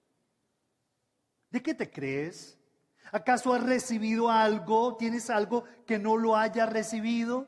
[1.50, 2.58] ¿De qué te crees?
[3.12, 4.96] ¿Acaso has recibido algo?
[4.96, 7.46] ¿Tienes algo que no lo haya recibido?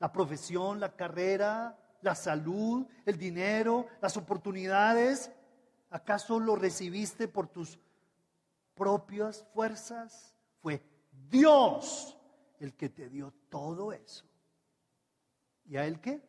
[0.00, 5.30] la profesión, la carrera, la salud, el dinero, las oportunidades.
[5.90, 7.78] ¿Acaso lo recibiste por tus
[8.74, 10.34] propias fuerzas?
[10.62, 10.80] Fue
[11.28, 12.16] Dios
[12.60, 14.24] el que te dio todo eso.
[15.66, 16.22] ¿Y a Él qué?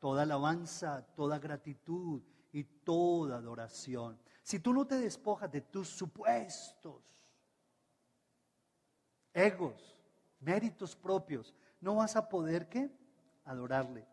[0.00, 2.20] Toda alabanza, toda gratitud
[2.52, 4.18] y toda adoración.
[4.42, 7.00] Si tú no te despojas de tus supuestos,
[9.32, 9.96] egos,
[10.40, 12.90] méritos propios, no vas a poder ¿qué?
[13.44, 14.04] adorarle.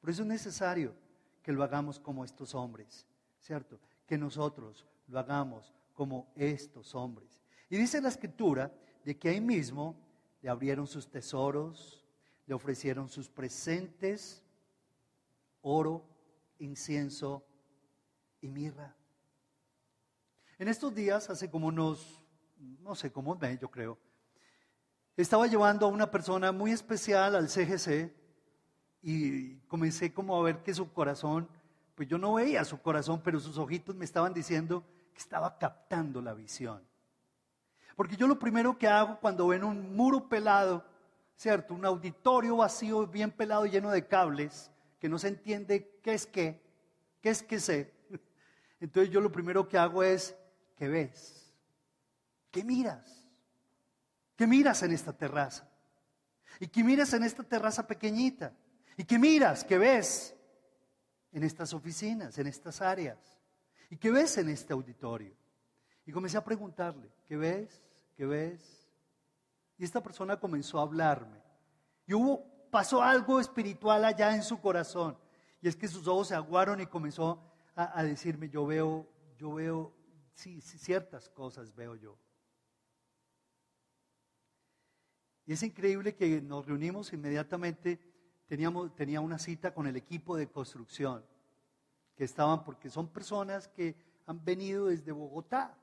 [0.00, 1.03] Por eso es necesario
[1.44, 3.06] que lo hagamos como estos hombres,
[3.38, 3.78] ¿cierto?
[4.06, 7.38] Que nosotros lo hagamos como estos hombres.
[7.68, 8.72] Y dice la escritura
[9.04, 9.94] de que ahí mismo
[10.40, 12.02] le abrieron sus tesoros,
[12.46, 14.42] le ofrecieron sus presentes,
[15.60, 16.02] oro,
[16.58, 17.44] incienso
[18.40, 18.96] y mirra.
[20.58, 22.24] En estos días, hace como unos,
[22.80, 23.98] no sé, como un yo creo,
[25.14, 28.23] estaba llevando a una persona muy especial al CGC
[29.06, 31.46] y comencé como a ver que su corazón,
[31.94, 34.82] pues yo no veía su corazón, pero sus ojitos me estaban diciendo
[35.12, 36.82] que estaba captando la visión.
[37.94, 40.86] Porque yo lo primero que hago cuando ven un muro pelado,
[41.36, 41.74] ¿cierto?
[41.74, 46.62] Un auditorio vacío, bien pelado, lleno de cables, que no se entiende qué es qué,
[47.20, 47.92] qué es qué sé.
[48.80, 50.34] Entonces yo lo primero que hago es,
[50.76, 51.52] ¿qué ves?
[52.50, 53.28] ¿Qué miras?
[54.34, 55.68] ¿Qué miras en esta terraza?
[56.58, 58.54] ¿Y qué miras en esta terraza pequeñita?
[58.96, 59.64] ¿Y qué miras?
[59.64, 60.34] ¿Qué ves
[61.32, 63.18] en estas oficinas, en estas áreas?
[63.90, 65.36] ¿Y qué ves en este auditorio?
[66.06, 67.82] Y comencé a preguntarle, ¿qué ves?
[68.16, 68.88] ¿Qué ves?
[69.76, 71.42] Y esta persona comenzó a hablarme.
[72.06, 75.18] Y hubo, pasó algo espiritual allá en su corazón.
[75.60, 77.42] Y es que sus ojos se aguaron y comenzó
[77.74, 79.92] a, a decirme, yo veo, yo veo,
[80.34, 82.18] sí, sí, ciertas cosas veo yo.
[85.46, 88.00] Y es increíble que nos reunimos inmediatamente,
[88.46, 91.24] teníamos, tenía una cita con el equipo de construcción,
[92.16, 95.76] que estaban, porque son personas que han venido desde Bogotá.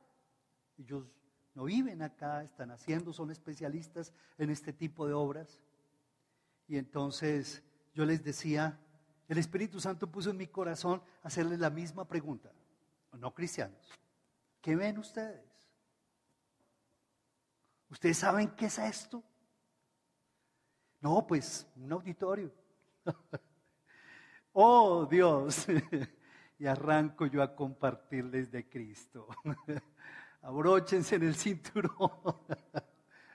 [0.77, 1.05] Ellos
[1.53, 5.59] no viven acá, están haciendo, son especialistas en este tipo de obras.
[6.67, 8.79] Y entonces yo les decía,
[9.27, 12.51] el Espíritu Santo puso en mi corazón hacerles la misma pregunta,
[13.17, 13.89] no cristianos,
[14.61, 15.43] ¿qué ven ustedes?
[17.89, 19.21] ¿Ustedes saben qué es esto?
[21.01, 22.51] No, pues un auditorio.
[24.53, 25.65] oh Dios,
[26.59, 29.27] y arranco yo a compartirles de Cristo.
[30.43, 32.11] Abróchense en el cinturón.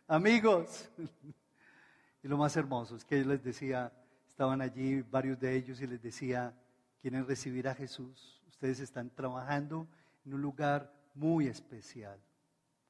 [0.07, 0.89] Amigos.
[2.23, 3.93] Y lo más hermoso es que yo les decía,
[4.29, 6.55] estaban allí varios de ellos y les decía,
[7.01, 8.43] quieren recibir a Jesús.
[8.49, 9.89] Ustedes están trabajando
[10.25, 12.21] en un lugar muy especial.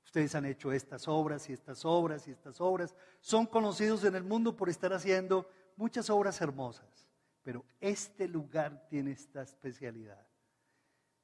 [0.06, 2.94] Ustedes han hecho estas obras y estas obras y estas obras.
[3.20, 7.08] Son conocidos en el mundo por estar haciendo muchas obras hermosas.
[7.42, 10.24] Pero este lugar tiene esta especialidad.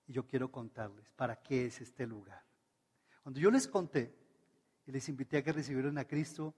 [0.07, 2.45] Y yo quiero contarles para qué es este lugar.
[3.23, 4.13] Cuando yo les conté
[4.85, 6.53] y les invité a que recibieran a Cristo,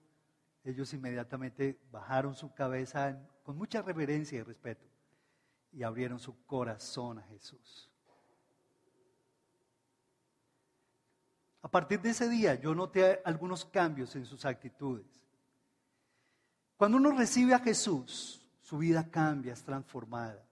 [0.63, 4.87] ellos inmediatamente bajaron su cabeza con mucha reverencia y respeto
[5.71, 7.91] y abrieron su corazón a Jesús.
[11.65, 15.07] A partir de ese día yo noté algunos cambios en sus actitudes.
[16.77, 20.45] Cuando uno recibe a Jesús, su vida cambia, es transformada.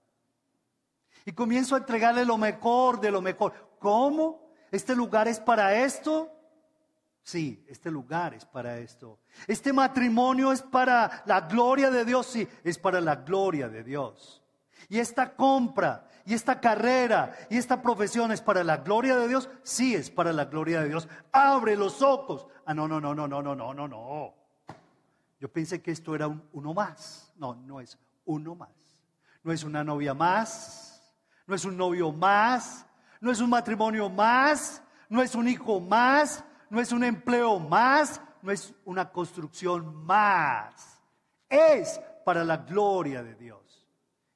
[1.24, 3.52] Y comienzo a entregarle lo mejor de lo mejor.
[3.78, 4.50] ¿Cómo?
[4.72, 6.32] ¿Este lugar es para esto?
[7.22, 9.20] Sí, este lugar es para esto.
[9.46, 12.26] ¿Este matrimonio es para la gloria de Dios?
[12.26, 14.43] Sí, es para la gloria de Dios.
[14.88, 19.48] Y esta compra, y esta carrera, y esta profesión es para la gloria de Dios,
[19.62, 21.08] sí es para la gloria de Dios.
[21.32, 22.46] Abre los ojos.
[22.66, 24.34] Ah, no, no, no, no, no, no, no, no, no.
[25.40, 27.32] Yo pensé que esto era uno más.
[27.36, 28.70] No, no es uno más.
[29.42, 31.02] No es una novia más.
[31.46, 32.86] No es un novio más.
[33.20, 34.82] No es un matrimonio más.
[35.08, 36.42] No es un hijo más.
[36.70, 38.20] No es un empleo más.
[38.40, 41.00] No es una construcción más.
[41.48, 43.63] Es para la gloria de Dios.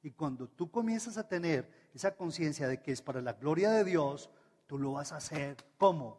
[0.01, 3.83] Y cuando tú comienzas a tener esa conciencia de que es para la gloria de
[3.83, 4.29] Dios,
[4.65, 5.57] tú lo vas a hacer.
[5.77, 6.17] ¿Cómo?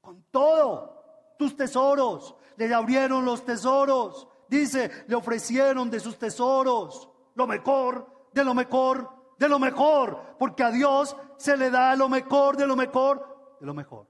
[0.00, 1.34] Con todo.
[1.38, 2.36] Tus tesoros.
[2.56, 4.28] Le abrieron los tesoros.
[4.48, 9.08] Dice, le ofrecieron de sus tesoros lo mejor, de lo mejor,
[9.38, 10.36] de lo mejor.
[10.38, 14.08] Porque a Dios se le da lo mejor, de lo mejor, de lo mejor.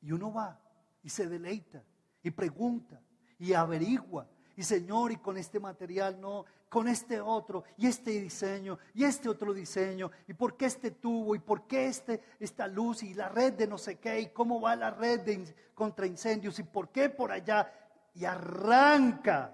[0.00, 0.60] Y uno va
[1.02, 1.82] y se deleita
[2.22, 3.00] y pregunta
[3.44, 4.26] y averigua.
[4.56, 9.28] Y Señor, y con este material no, con este otro, y este diseño, y este
[9.28, 13.28] otro diseño, y por qué este tubo, y por qué este, esta luz, y la
[13.28, 16.88] red de no sé qué, y cómo va la red de, contra incendios, y por
[16.90, 17.72] qué por allá,
[18.14, 19.52] y arranca.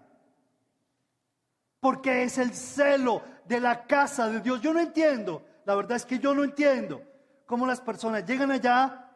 [1.81, 4.61] Porque es el celo de la casa de Dios.
[4.61, 7.03] Yo no entiendo, la verdad es que yo no entiendo
[7.47, 9.11] cómo las personas llegan allá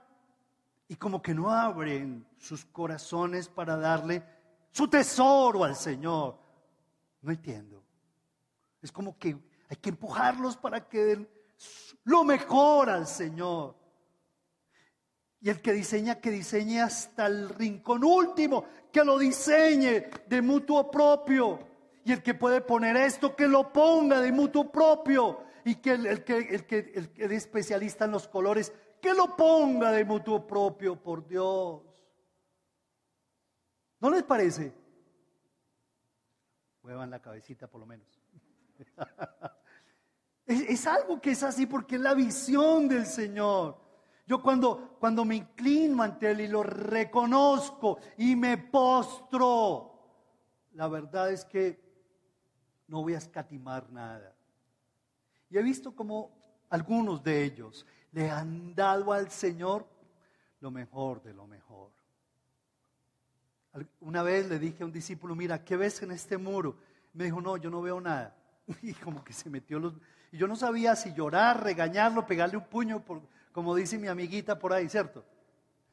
[0.88, 4.22] y como que no abren sus corazones para darle
[4.74, 6.36] su tesoro al Señor.
[7.22, 7.84] No entiendo.
[8.82, 9.36] Es como que
[9.70, 11.28] hay que empujarlos para que den
[12.02, 13.76] lo mejor al Señor.
[15.40, 20.90] Y el que diseña, que diseñe hasta el rincón último, que lo diseñe de mutuo
[20.90, 21.60] propio.
[22.04, 25.44] Y el que puede poner esto, que lo ponga de mutuo propio.
[25.64, 29.92] Y que el, el que, el que es especialista en los colores, que lo ponga
[29.92, 31.80] de mutuo propio, por Dios.
[34.04, 34.70] ¿No les parece?
[36.82, 38.06] Muevan la cabecita por lo menos.
[40.46, 43.80] es, algo que es así porque es la visión del Señor.
[44.26, 49.98] Yo cuando, cuando me inclino ante Él y lo reconozco y me postro,
[50.72, 51.80] la verdad es que
[52.88, 54.36] no voy a escatimar nada.
[55.48, 59.88] Y he visto como algunos de ellos le han dado al Señor
[60.60, 62.03] lo mejor de lo mejor.
[64.00, 66.76] Una vez le dije a un discípulo, mira, ¿qué ves en este muro?
[67.12, 68.36] Me dijo, no, yo no veo nada.
[68.82, 69.94] Y como que se metió los...
[70.32, 73.20] Y yo no sabía si llorar, regañarlo, pegarle un puño, por,
[73.52, 75.24] como dice mi amiguita por ahí, ¿cierto?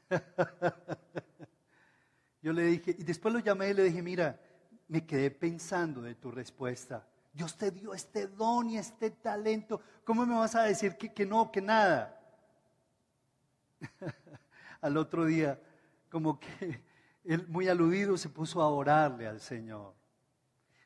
[2.42, 4.40] yo le dije, y después lo llamé y le dije, mira,
[4.88, 7.06] me quedé pensando de tu respuesta.
[7.34, 9.82] Dios te dio este don y este talento.
[10.04, 12.20] ¿Cómo me vas a decir que, que no, que nada?
[14.82, 15.60] Al otro día,
[16.10, 16.84] como que
[17.24, 19.94] él muy aludido se puso a orarle al Señor.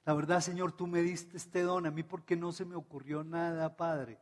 [0.05, 1.85] La verdad, Señor, tú me diste este don.
[1.87, 4.19] A mí porque no se me ocurrió nada, Padre.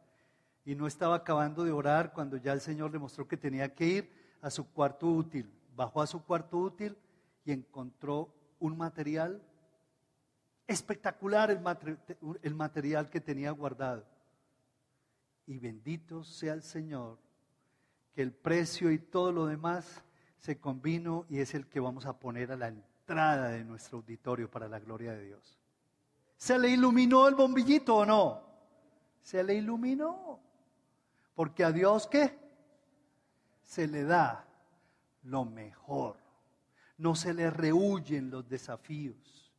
[0.66, 3.86] Y no estaba acabando de orar cuando ya el Señor le mostró que tenía que
[3.86, 5.52] ir a su cuarto útil.
[5.76, 6.98] Bajó a su cuarto útil
[7.44, 9.42] y encontró un material
[10.68, 11.60] espectacular, el,
[12.42, 14.06] el material que tenía guardado.
[15.46, 17.18] Y bendito sea el Señor,
[18.14, 20.02] que el precio y todo lo demás
[20.44, 24.52] se combinó y es el que vamos a poner a la entrada de nuestro auditorio
[24.52, 25.58] para la gloria de Dios.
[26.36, 28.44] ¿Se le iluminó el bombillito o no?
[29.22, 30.42] Se le iluminó.
[31.34, 32.38] Porque a Dios qué?
[33.64, 34.46] Se le da
[35.24, 36.18] lo mejor.
[36.98, 39.50] No se le rehuyen los desafíos.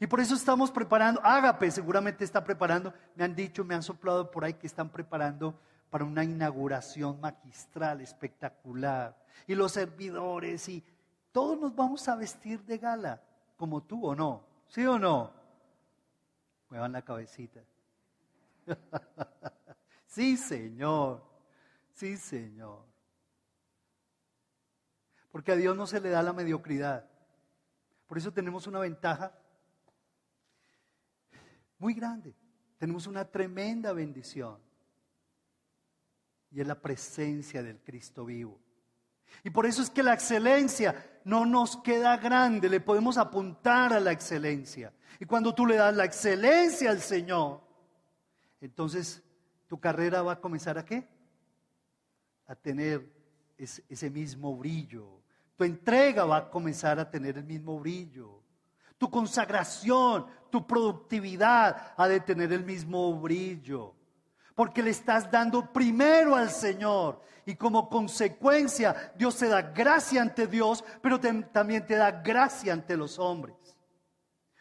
[0.00, 4.28] Y por eso estamos preparando, Ágape seguramente está preparando, me han dicho, me han soplado
[4.28, 5.56] por ahí que están preparando
[5.90, 9.16] para una inauguración magistral, espectacular.
[9.46, 10.84] Y los servidores y
[11.32, 13.22] todos nos vamos a vestir de gala,
[13.56, 15.32] como tú o no, ¿sí o no?
[16.68, 17.60] Muevan la cabecita.
[20.06, 21.24] sí, Señor,
[21.92, 22.84] sí, Señor.
[25.30, 27.08] Porque a Dios no se le da la mediocridad.
[28.06, 29.32] Por eso tenemos una ventaja
[31.78, 32.34] muy grande.
[32.78, 34.67] Tenemos una tremenda bendición
[36.50, 38.58] y es la presencia del Cristo vivo.
[39.44, 44.00] Y por eso es que la excelencia no nos queda grande, le podemos apuntar a
[44.00, 44.92] la excelencia.
[45.20, 47.60] Y cuando tú le das la excelencia al Señor,
[48.60, 49.22] entonces
[49.66, 51.06] tu carrera va a comenzar a qué?
[52.46, 53.06] A tener
[53.58, 55.22] ese, mismo brillo.
[55.56, 58.42] Tu entrega va a comenzar a tener el mismo brillo.
[58.96, 63.97] Tu consagración, tu productividad ha de tener el mismo brillo
[64.58, 67.20] porque le estás dando primero al Señor.
[67.46, 72.96] Y como consecuencia, Dios te da gracia ante Dios, pero también te da gracia ante
[72.96, 73.54] los hombres.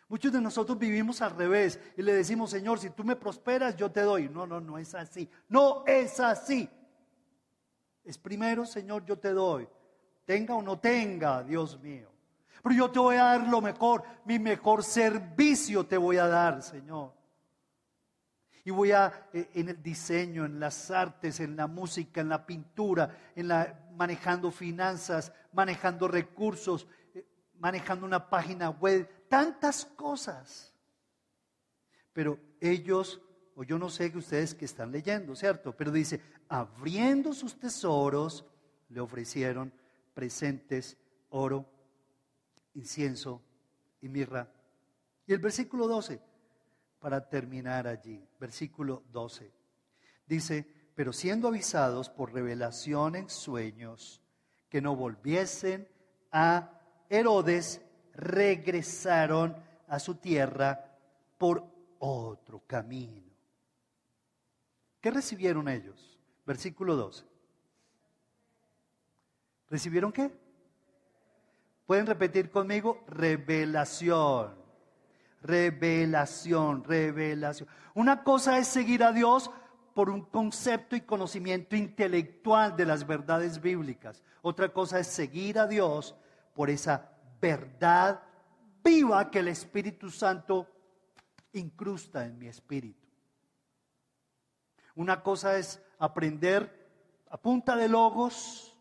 [0.08, 3.89] Muchos de nosotros vivimos al revés y le decimos, Señor, si tú me prosperas, yo
[3.91, 4.30] te doy.
[4.30, 5.28] No, no, no es así.
[5.50, 6.70] No es así.
[8.04, 9.68] Es primero, Señor, yo te doy.
[10.26, 12.12] Tenga o no tenga, Dios mío.
[12.62, 16.62] Pero yo te voy a dar lo mejor, mi mejor servicio te voy a dar,
[16.62, 17.16] Señor
[18.68, 22.45] y voy a, eh, en el diseño, en las artes, en la música, en la
[22.45, 27.26] pintura, en la, manejando finanzas, manejando recursos, eh,
[27.59, 30.74] manejando una página web, tantas cosas.
[32.11, 33.22] Pero ellos,
[33.55, 35.72] o yo no sé que ustedes que están leyendo, ¿cierto?
[35.72, 38.45] Pero dice, abriendo sus tesoros,
[38.89, 39.72] le ofrecieron
[40.13, 40.97] presentes,
[41.30, 41.65] oro,
[42.74, 43.41] incienso
[44.01, 44.51] y mirra.
[45.26, 46.20] Y el versículo 12,
[47.00, 48.28] para terminar allí.
[48.39, 49.52] Versículo 12.
[50.26, 54.22] Dice, pero siendo avisados por revelación en sueños
[54.70, 55.88] que no volviesen
[56.32, 56.72] a
[57.10, 57.82] Herodes,
[58.14, 59.56] regresaron
[59.88, 60.98] a su tierra
[61.38, 61.64] por
[62.00, 63.32] otro camino.
[65.00, 66.20] ¿Qué recibieron ellos?
[66.45, 67.26] Versículo 12.
[69.70, 70.32] ¿Recibieron qué?
[71.86, 73.04] ¿Pueden repetir conmigo?
[73.08, 74.57] Revelación
[75.42, 77.70] revelación, revelación.
[77.94, 79.50] Una cosa es seguir a Dios
[79.94, 84.24] por un concepto y conocimiento intelectual de las verdades bíblicas.
[84.42, 86.16] Otra cosa es seguir a Dios
[86.54, 87.10] por esa
[87.42, 88.22] verdad
[88.84, 90.68] viva que el Espíritu Santo
[91.54, 93.08] incrusta en mi espíritu.
[94.96, 96.88] Una cosa es aprender
[97.30, 98.78] a punta de logos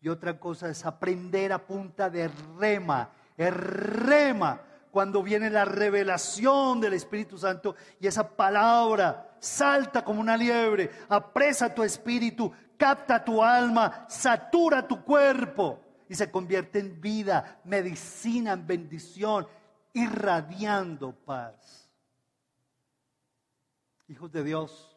[0.00, 2.28] y otra cosa es aprender a punta de
[2.58, 10.20] rema, el rema cuando viene la revelación del Espíritu Santo y esa palabra salta como
[10.20, 17.00] una liebre, apresa tu espíritu, capta tu alma, satura tu cuerpo y se convierte en
[17.00, 19.46] vida, medicina, en bendición,
[19.92, 21.88] irradiando paz.
[24.08, 24.96] Hijos de Dios,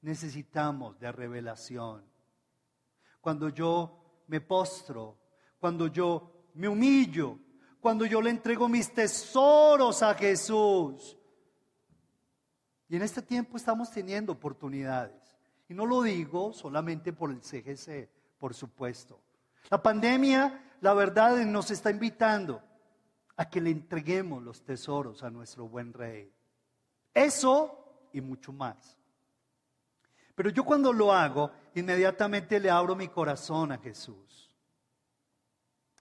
[0.00, 2.04] necesitamos de revelación.
[3.20, 5.18] Cuando yo me postro,
[5.58, 7.38] cuando yo me humillo,
[7.80, 11.16] cuando yo le entrego mis tesoros a Jesús.
[12.88, 15.14] Y en este tiempo estamos teniendo oportunidades.
[15.68, 18.08] Y no lo digo solamente por el CGC,
[18.38, 19.20] por supuesto.
[19.70, 22.62] La pandemia, la verdad, nos está invitando
[23.36, 26.32] a que le entreguemos los tesoros a nuestro buen rey.
[27.12, 28.96] Eso y mucho más.
[30.34, 34.56] Pero yo cuando lo hago, inmediatamente le abro mi corazón a Jesús.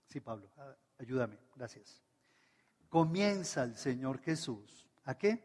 [0.06, 0.50] Sí, Pablo,
[0.98, 2.04] ayúdame, gracias.
[2.90, 4.88] Comienza el Señor Jesús.
[5.04, 5.44] ¿A qué?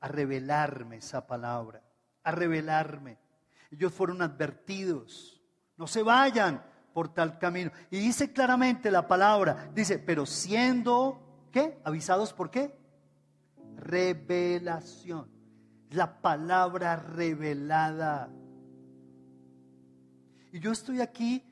[0.00, 1.82] A revelarme esa palabra,
[2.22, 3.18] a revelarme.
[3.70, 5.40] Ellos fueron advertidos.
[5.76, 7.70] No se vayan por tal camino.
[7.90, 11.78] Y dice claramente la palabra, dice, pero siendo, ¿qué?
[11.84, 12.74] Avisados por qué?
[13.76, 15.30] Revelación.
[15.90, 18.30] La palabra revelada.
[20.52, 21.44] Y yo estoy aquí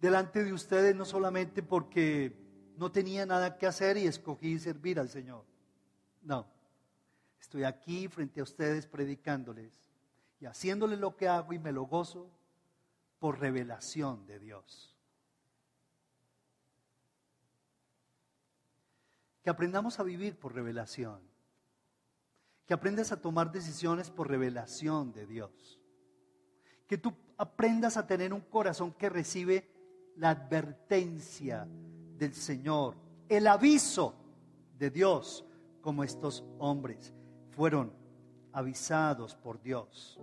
[0.00, 2.41] delante de ustedes no solamente porque
[2.82, 5.44] no tenía nada que hacer y escogí servir al Señor.
[6.20, 6.48] No.
[7.40, 9.72] Estoy aquí frente a ustedes predicándoles
[10.40, 12.28] y haciéndoles lo que hago y me lo gozo
[13.20, 14.96] por revelación de Dios.
[19.44, 21.20] Que aprendamos a vivir por revelación.
[22.66, 25.78] Que aprendas a tomar decisiones por revelación de Dios.
[26.88, 29.70] Que tú aprendas a tener un corazón que recibe
[30.16, 31.68] la advertencia
[32.22, 32.94] del Señor,
[33.28, 34.14] el aviso
[34.78, 35.44] de Dios,
[35.80, 37.12] como estos hombres
[37.50, 37.92] fueron
[38.52, 40.20] avisados por Dios.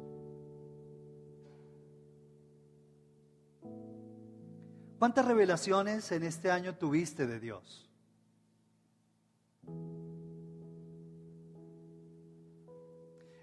[4.97, 7.89] ¿Cuántas revelaciones en este año tuviste de Dios?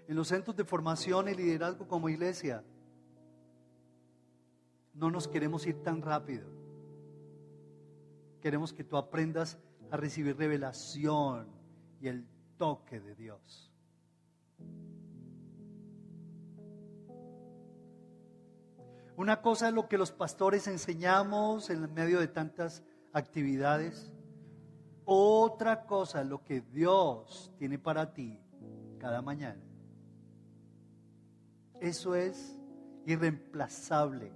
[0.07, 2.63] En los centros de formación y liderazgo como iglesia,
[4.95, 6.56] no nos queremos ir tan rápido.
[8.47, 9.57] Queremos que tú aprendas
[9.91, 11.49] a recibir revelación
[11.99, 12.25] y el
[12.55, 13.73] toque de Dios.
[19.17, 24.13] Una cosa es lo que los pastores enseñamos en medio de tantas actividades.
[25.03, 28.39] Otra cosa es lo que Dios tiene para ti
[28.97, 29.61] cada mañana.
[31.81, 32.57] Eso es
[33.05, 34.31] irreemplazable,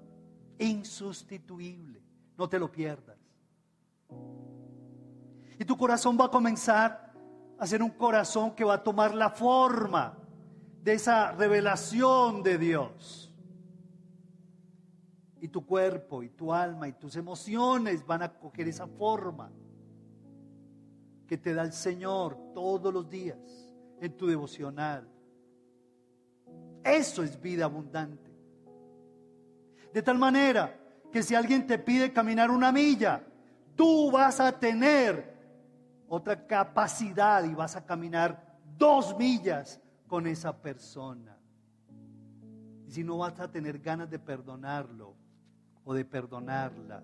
[0.59, 2.03] insustituible.
[2.37, 3.30] No te lo pierdas.
[5.59, 7.13] Y tu corazón va a comenzar
[7.57, 10.17] a ser un corazón que va a tomar la forma
[10.83, 13.31] de esa revelación de Dios
[15.39, 19.51] y tu cuerpo y tu alma y tus emociones van a coger esa forma
[21.27, 23.37] que te da el Señor todos los días
[23.99, 25.07] en tu devocional.
[26.83, 28.31] Eso es vida abundante.
[29.93, 30.77] De tal manera
[31.11, 33.23] que si alguien te pide caminar una milla,
[33.81, 35.35] tú vas a tener
[36.07, 41.35] otra capacidad y vas a caminar dos millas con esa persona.
[42.85, 45.15] Y si no vas a tener ganas de perdonarlo,
[45.83, 47.01] o de perdonarla.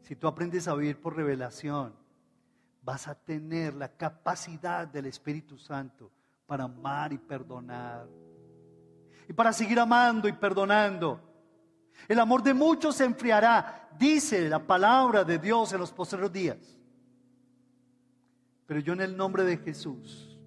[0.00, 1.94] Si tú aprendes a vivir por revelación,
[2.82, 6.10] vas a tener la capacidad del Espíritu Santo
[6.46, 8.08] para amar y perdonar.
[9.28, 11.29] Y para seguir amando y perdonando.
[12.08, 16.78] El amor de muchos se enfriará, dice la palabra de Dios en los posteriores días.
[18.66, 20.38] Pero yo en el nombre de Jesús,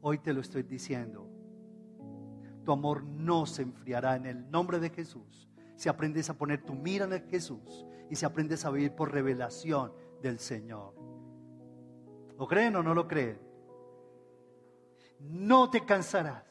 [0.00, 1.28] hoy te lo estoy diciendo,
[2.64, 5.48] tu amor no se enfriará en el nombre de Jesús.
[5.74, 9.12] Si aprendes a poner tu mira en el Jesús y si aprendes a vivir por
[9.12, 9.92] revelación
[10.22, 10.94] del Señor.
[12.38, 13.40] ¿Lo creen o no lo creen?
[15.20, 16.44] No te cansarás.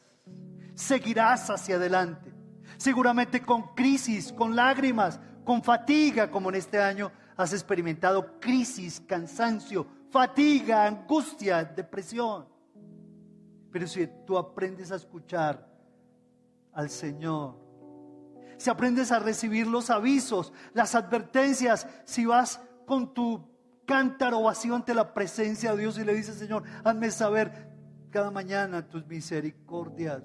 [0.74, 2.32] Seguirás hacia adelante.
[2.78, 9.86] Seguramente con crisis, con lágrimas, con fatiga, como en este año has experimentado crisis, cansancio,
[10.10, 12.48] fatiga, angustia, depresión.
[13.70, 15.68] Pero si tú aprendes a escuchar
[16.72, 17.56] al Señor.
[18.56, 23.44] Si aprendes a recibir los avisos, las advertencias, si vas con tu
[23.84, 27.68] cántaro vacío ante la presencia de Dios y le dices, Señor, hazme saber
[28.10, 30.22] cada mañana tus misericordias,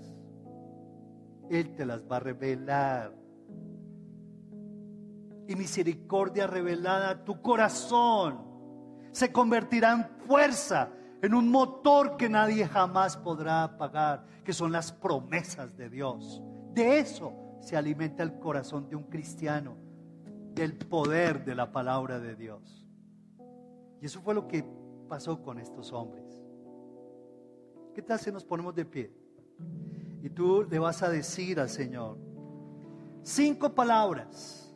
[1.60, 3.14] Él te las va a revelar.
[5.47, 8.54] Y misericordia revelada a tu corazón
[9.12, 10.89] se convertirá en fuerza,
[11.22, 16.41] en un motor que nadie jamás podrá apagar, que son las promesas de Dios.
[16.74, 19.78] De eso se alimenta el corazón de un cristiano,
[20.54, 22.88] del poder de la palabra de Dios.
[24.01, 24.66] Y eso fue lo que
[25.08, 26.43] pasó con estos hombres.
[27.93, 29.14] ¿Qué tal si nos ponemos de pie?
[30.24, 32.17] Y tú le vas a decir al Señor
[33.24, 34.74] cinco palabras.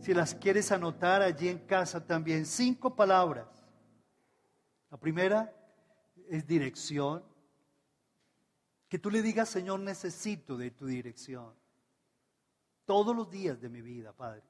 [0.00, 3.46] Si las quieres anotar allí en casa también, cinco palabras.
[4.90, 5.54] La primera
[6.28, 7.22] es dirección.
[8.88, 11.54] Que tú le digas, Señor, necesito de tu dirección.
[12.84, 14.42] Todos los días de mi vida, Padre.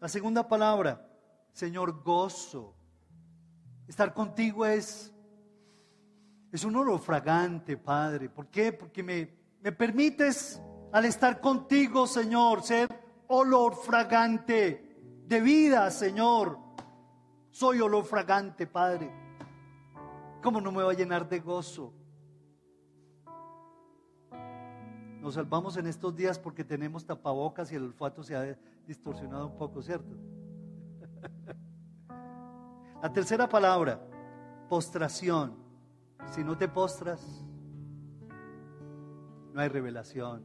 [0.00, 1.06] La segunda palabra,
[1.52, 2.74] Señor, gozo.
[3.86, 5.12] Estar contigo es,
[6.52, 8.28] es un oro fragante, Padre.
[8.28, 8.72] ¿Por qué?
[8.72, 9.30] Porque me,
[9.62, 10.60] me permites,
[10.92, 12.88] al estar contigo, Señor, ser
[13.28, 16.58] olor fragante de vida, Señor.
[17.50, 19.10] Soy olor fragante, Padre.
[20.42, 21.92] ¿Cómo no me va a llenar de gozo?
[25.20, 29.56] Nos salvamos en estos días porque tenemos tapabocas y el olfato se ha distorsionado un
[29.56, 30.16] poco, ¿cierto?
[33.02, 34.00] La tercera palabra,
[34.68, 35.69] postración.
[36.26, 37.20] Si no te postras,
[39.52, 40.44] no hay revelación.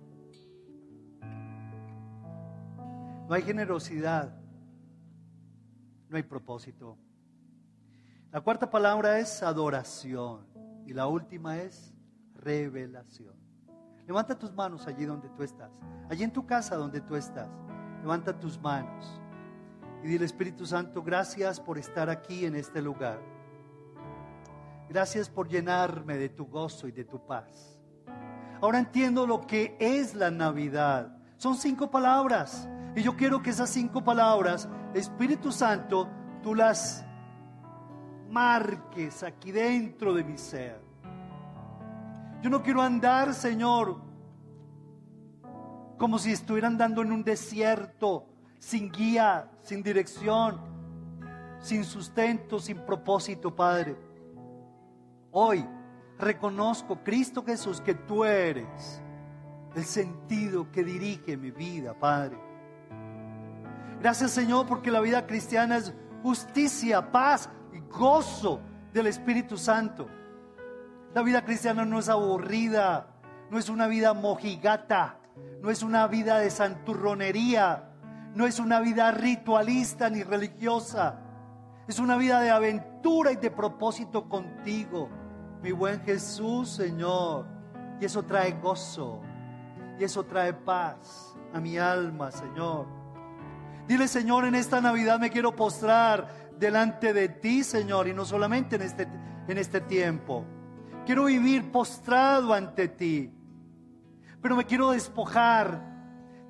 [3.27, 4.35] No hay generosidad.
[6.09, 6.97] No hay propósito.
[8.31, 10.45] La cuarta palabra es adoración.
[10.85, 11.93] Y la última es
[12.35, 13.33] revelación.
[14.05, 15.71] Levanta tus manos allí donde tú estás.
[16.09, 17.49] Allí en tu casa donde tú estás.
[18.01, 19.19] Levanta tus manos.
[20.03, 23.19] Y dile, Espíritu Santo, gracias por estar aquí en este lugar.
[24.89, 27.79] Gracias por llenarme de tu gozo y de tu paz.
[28.61, 31.17] Ahora entiendo lo que es la Navidad.
[31.37, 32.69] Son cinco palabras.
[32.95, 36.09] Y yo quiero que esas cinco palabras, Espíritu Santo,
[36.41, 37.05] tú las
[38.29, 40.79] marques aquí dentro de mi ser.
[42.41, 43.97] Yo no quiero andar, Señor,
[45.97, 48.27] como si estuviera andando en un desierto,
[48.59, 50.59] sin guía, sin dirección,
[51.59, 53.95] sin sustento, sin propósito, Padre.
[55.37, 55.67] Hoy
[56.17, 59.01] reconozco, Cristo Jesús, que tú eres
[59.75, 62.37] el sentido que dirige mi vida, Padre.
[63.99, 68.61] Gracias, Señor, porque la vida cristiana es justicia, paz y gozo
[68.93, 70.07] del Espíritu Santo.
[71.13, 73.07] La vida cristiana no es aburrida,
[73.51, 75.19] no es una vida mojigata,
[75.61, 77.89] no es una vida de santurronería,
[78.35, 81.19] no es una vida ritualista ni religiosa.
[81.89, 85.09] Es una vida de aventura y de propósito contigo,
[85.61, 87.45] mi buen Jesús, Señor.
[87.99, 89.21] Y eso trae gozo,
[89.99, 92.87] y eso trae paz a mi alma, Señor.
[93.87, 98.75] Dile, Señor, en esta Navidad me quiero postrar delante de ti, Señor, y no solamente
[98.75, 99.07] en este,
[99.47, 100.43] en este tiempo.
[101.05, 103.31] Quiero vivir postrado ante ti
[104.45, 105.81] pero me quiero despojar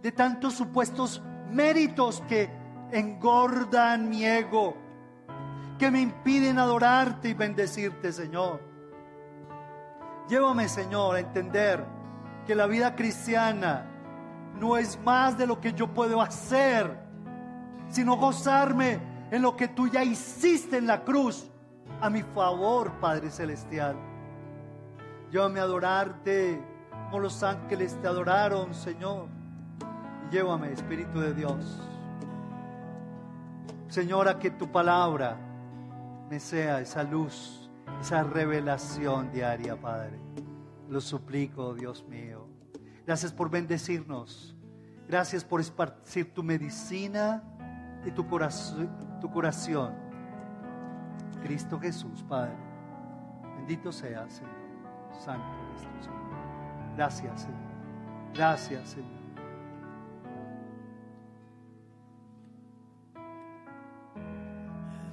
[0.01, 2.49] de tantos supuestos méritos que
[2.91, 4.75] engordan mi ego,
[5.79, 8.59] que me impiden adorarte y bendecirte, Señor.
[10.27, 11.85] Llévame, Señor, a entender
[12.45, 13.85] que la vida cristiana
[14.59, 16.97] no es más de lo que yo puedo hacer,
[17.89, 18.99] sino gozarme
[19.31, 21.49] en lo que tú ya hiciste en la cruz
[22.01, 23.95] a mi favor, Padre Celestial.
[25.31, 26.61] Llévame a adorarte
[27.05, 29.27] como los ángeles te adoraron, Señor.
[30.31, 31.81] llévame, Espíritu de Dios.
[33.87, 35.37] Señora, que tu palabra
[36.29, 37.64] me sea esa luz,
[38.05, 40.19] esa revelación diaria, Padre.
[40.89, 42.47] Lo suplico, Dios mío.
[43.03, 44.55] Gracias por bendecirnos.
[45.07, 47.41] Gracias por esparcir tu medicina
[48.05, 48.23] y tu,
[49.19, 49.95] tu curación.
[51.41, 52.53] Cristo Jesús, Padre.
[53.57, 54.53] Bendito sea, Señor.
[55.19, 56.95] Santo Cristo, Señor.
[56.95, 57.59] Gracias, Señor.
[58.35, 59.15] Gracias, Señor.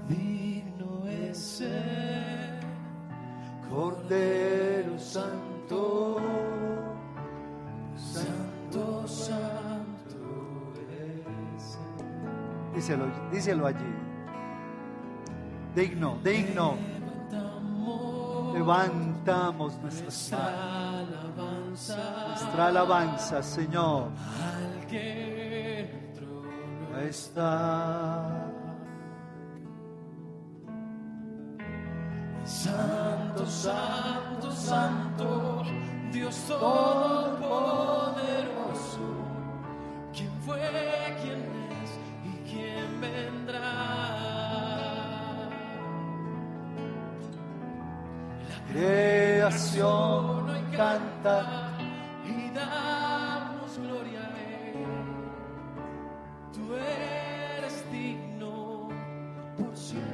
[0.07, 1.63] Digno es
[3.73, 6.21] Cordero Santo,
[7.97, 11.79] Santo, Santo es
[12.75, 13.95] Díselo, díselo allí.
[15.75, 16.77] Digno, digno.
[18.53, 21.23] Levantamos nuestras manos
[21.73, 24.11] nuestra alabanza, Señor.
[24.45, 28.52] Al que trono está.
[32.45, 35.63] Santo, Santo, Santo,
[36.11, 37.39] Dios Todopoderoso.
[40.13, 40.59] ¿Quién fue,
[41.23, 41.41] quién
[41.83, 43.61] es y quién vendrá?
[48.49, 51.71] La Creación hoy canta.
[52.25, 54.87] y damos gloria a Él.
[56.53, 58.89] Tú eres digno
[59.57, 60.12] por siempre.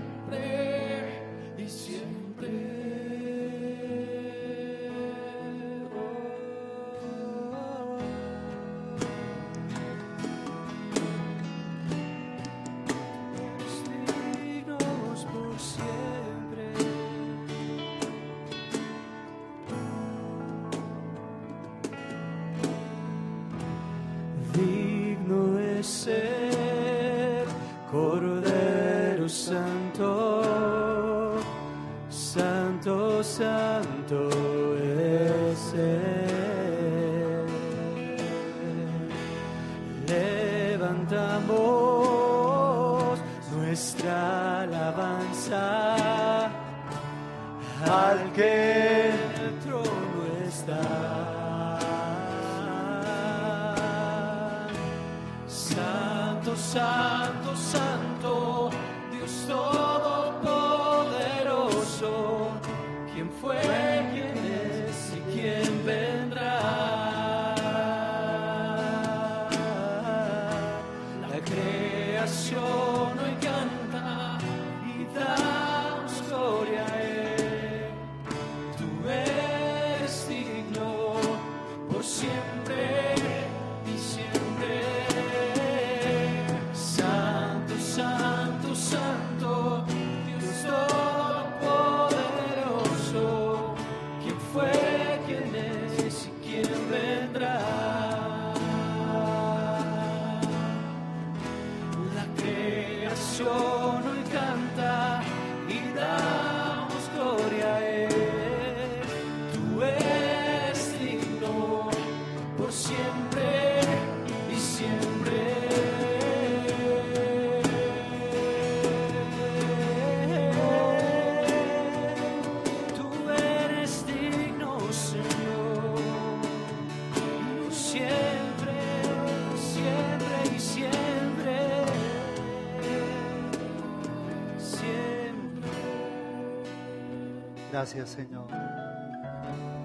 [137.78, 138.48] Gracias, Señor.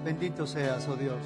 [0.04, 1.22] Bendito seas, oh Dios.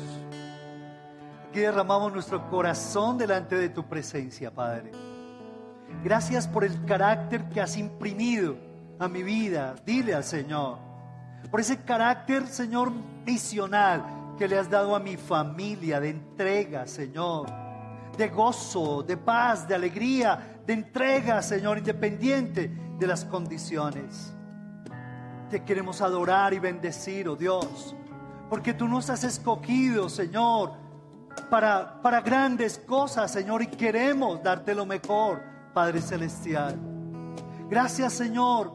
[1.48, 4.92] Aquí derramamos nuestro corazón delante de tu presencia, Padre.
[6.04, 8.58] Gracias por el carácter que has imprimido
[8.98, 9.76] a mi vida.
[9.86, 10.76] Dile al Señor.
[11.50, 12.92] Por ese carácter, Señor,
[13.24, 17.46] misional que le has dado a mi familia, de entrega, Señor.
[18.14, 24.34] De gozo, de paz, de alegría, de entrega, Señor, independiente de las condiciones.
[25.50, 27.94] Te queremos adorar y bendecir, oh Dios,
[28.50, 30.72] porque tú nos has escogido, Señor,
[31.48, 35.42] para, para grandes cosas, Señor, y queremos darte lo mejor,
[35.72, 36.78] Padre Celestial.
[37.70, 38.72] Gracias, Señor,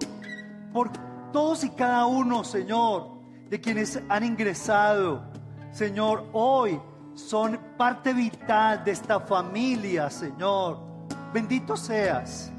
[0.72, 0.92] por
[1.32, 3.10] todos y cada uno, Señor,
[3.50, 5.24] de quienes han ingresado,
[5.72, 6.80] Señor, hoy
[7.16, 10.80] son parte vital de esta familia, Señor.
[11.34, 12.52] Bendito seas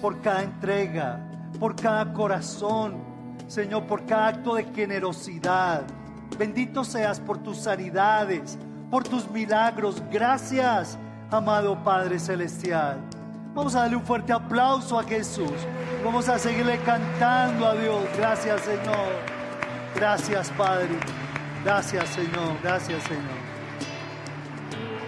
[0.00, 1.20] por cada entrega,
[1.58, 3.07] por cada corazón,
[3.48, 5.82] Señor, por cada acto de generosidad.
[6.38, 8.58] Bendito seas por tus sanidades,
[8.90, 10.02] por tus milagros.
[10.12, 10.98] Gracias,
[11.30, 12.98] amado Padre Celestial.
[13.54, 15.50] Vamos a darle un fuerte aplauso a Jesús.
[16.04, 18.04] Vamos a seguirle cantando a Dios.
[18.16, 19.08] Gracias, Señor.
[19.96, 20.96] Gracias, Padre.
[21.64, 22.56] Gracias, Señor.
[22.62, 23.37] Gracias, Señor.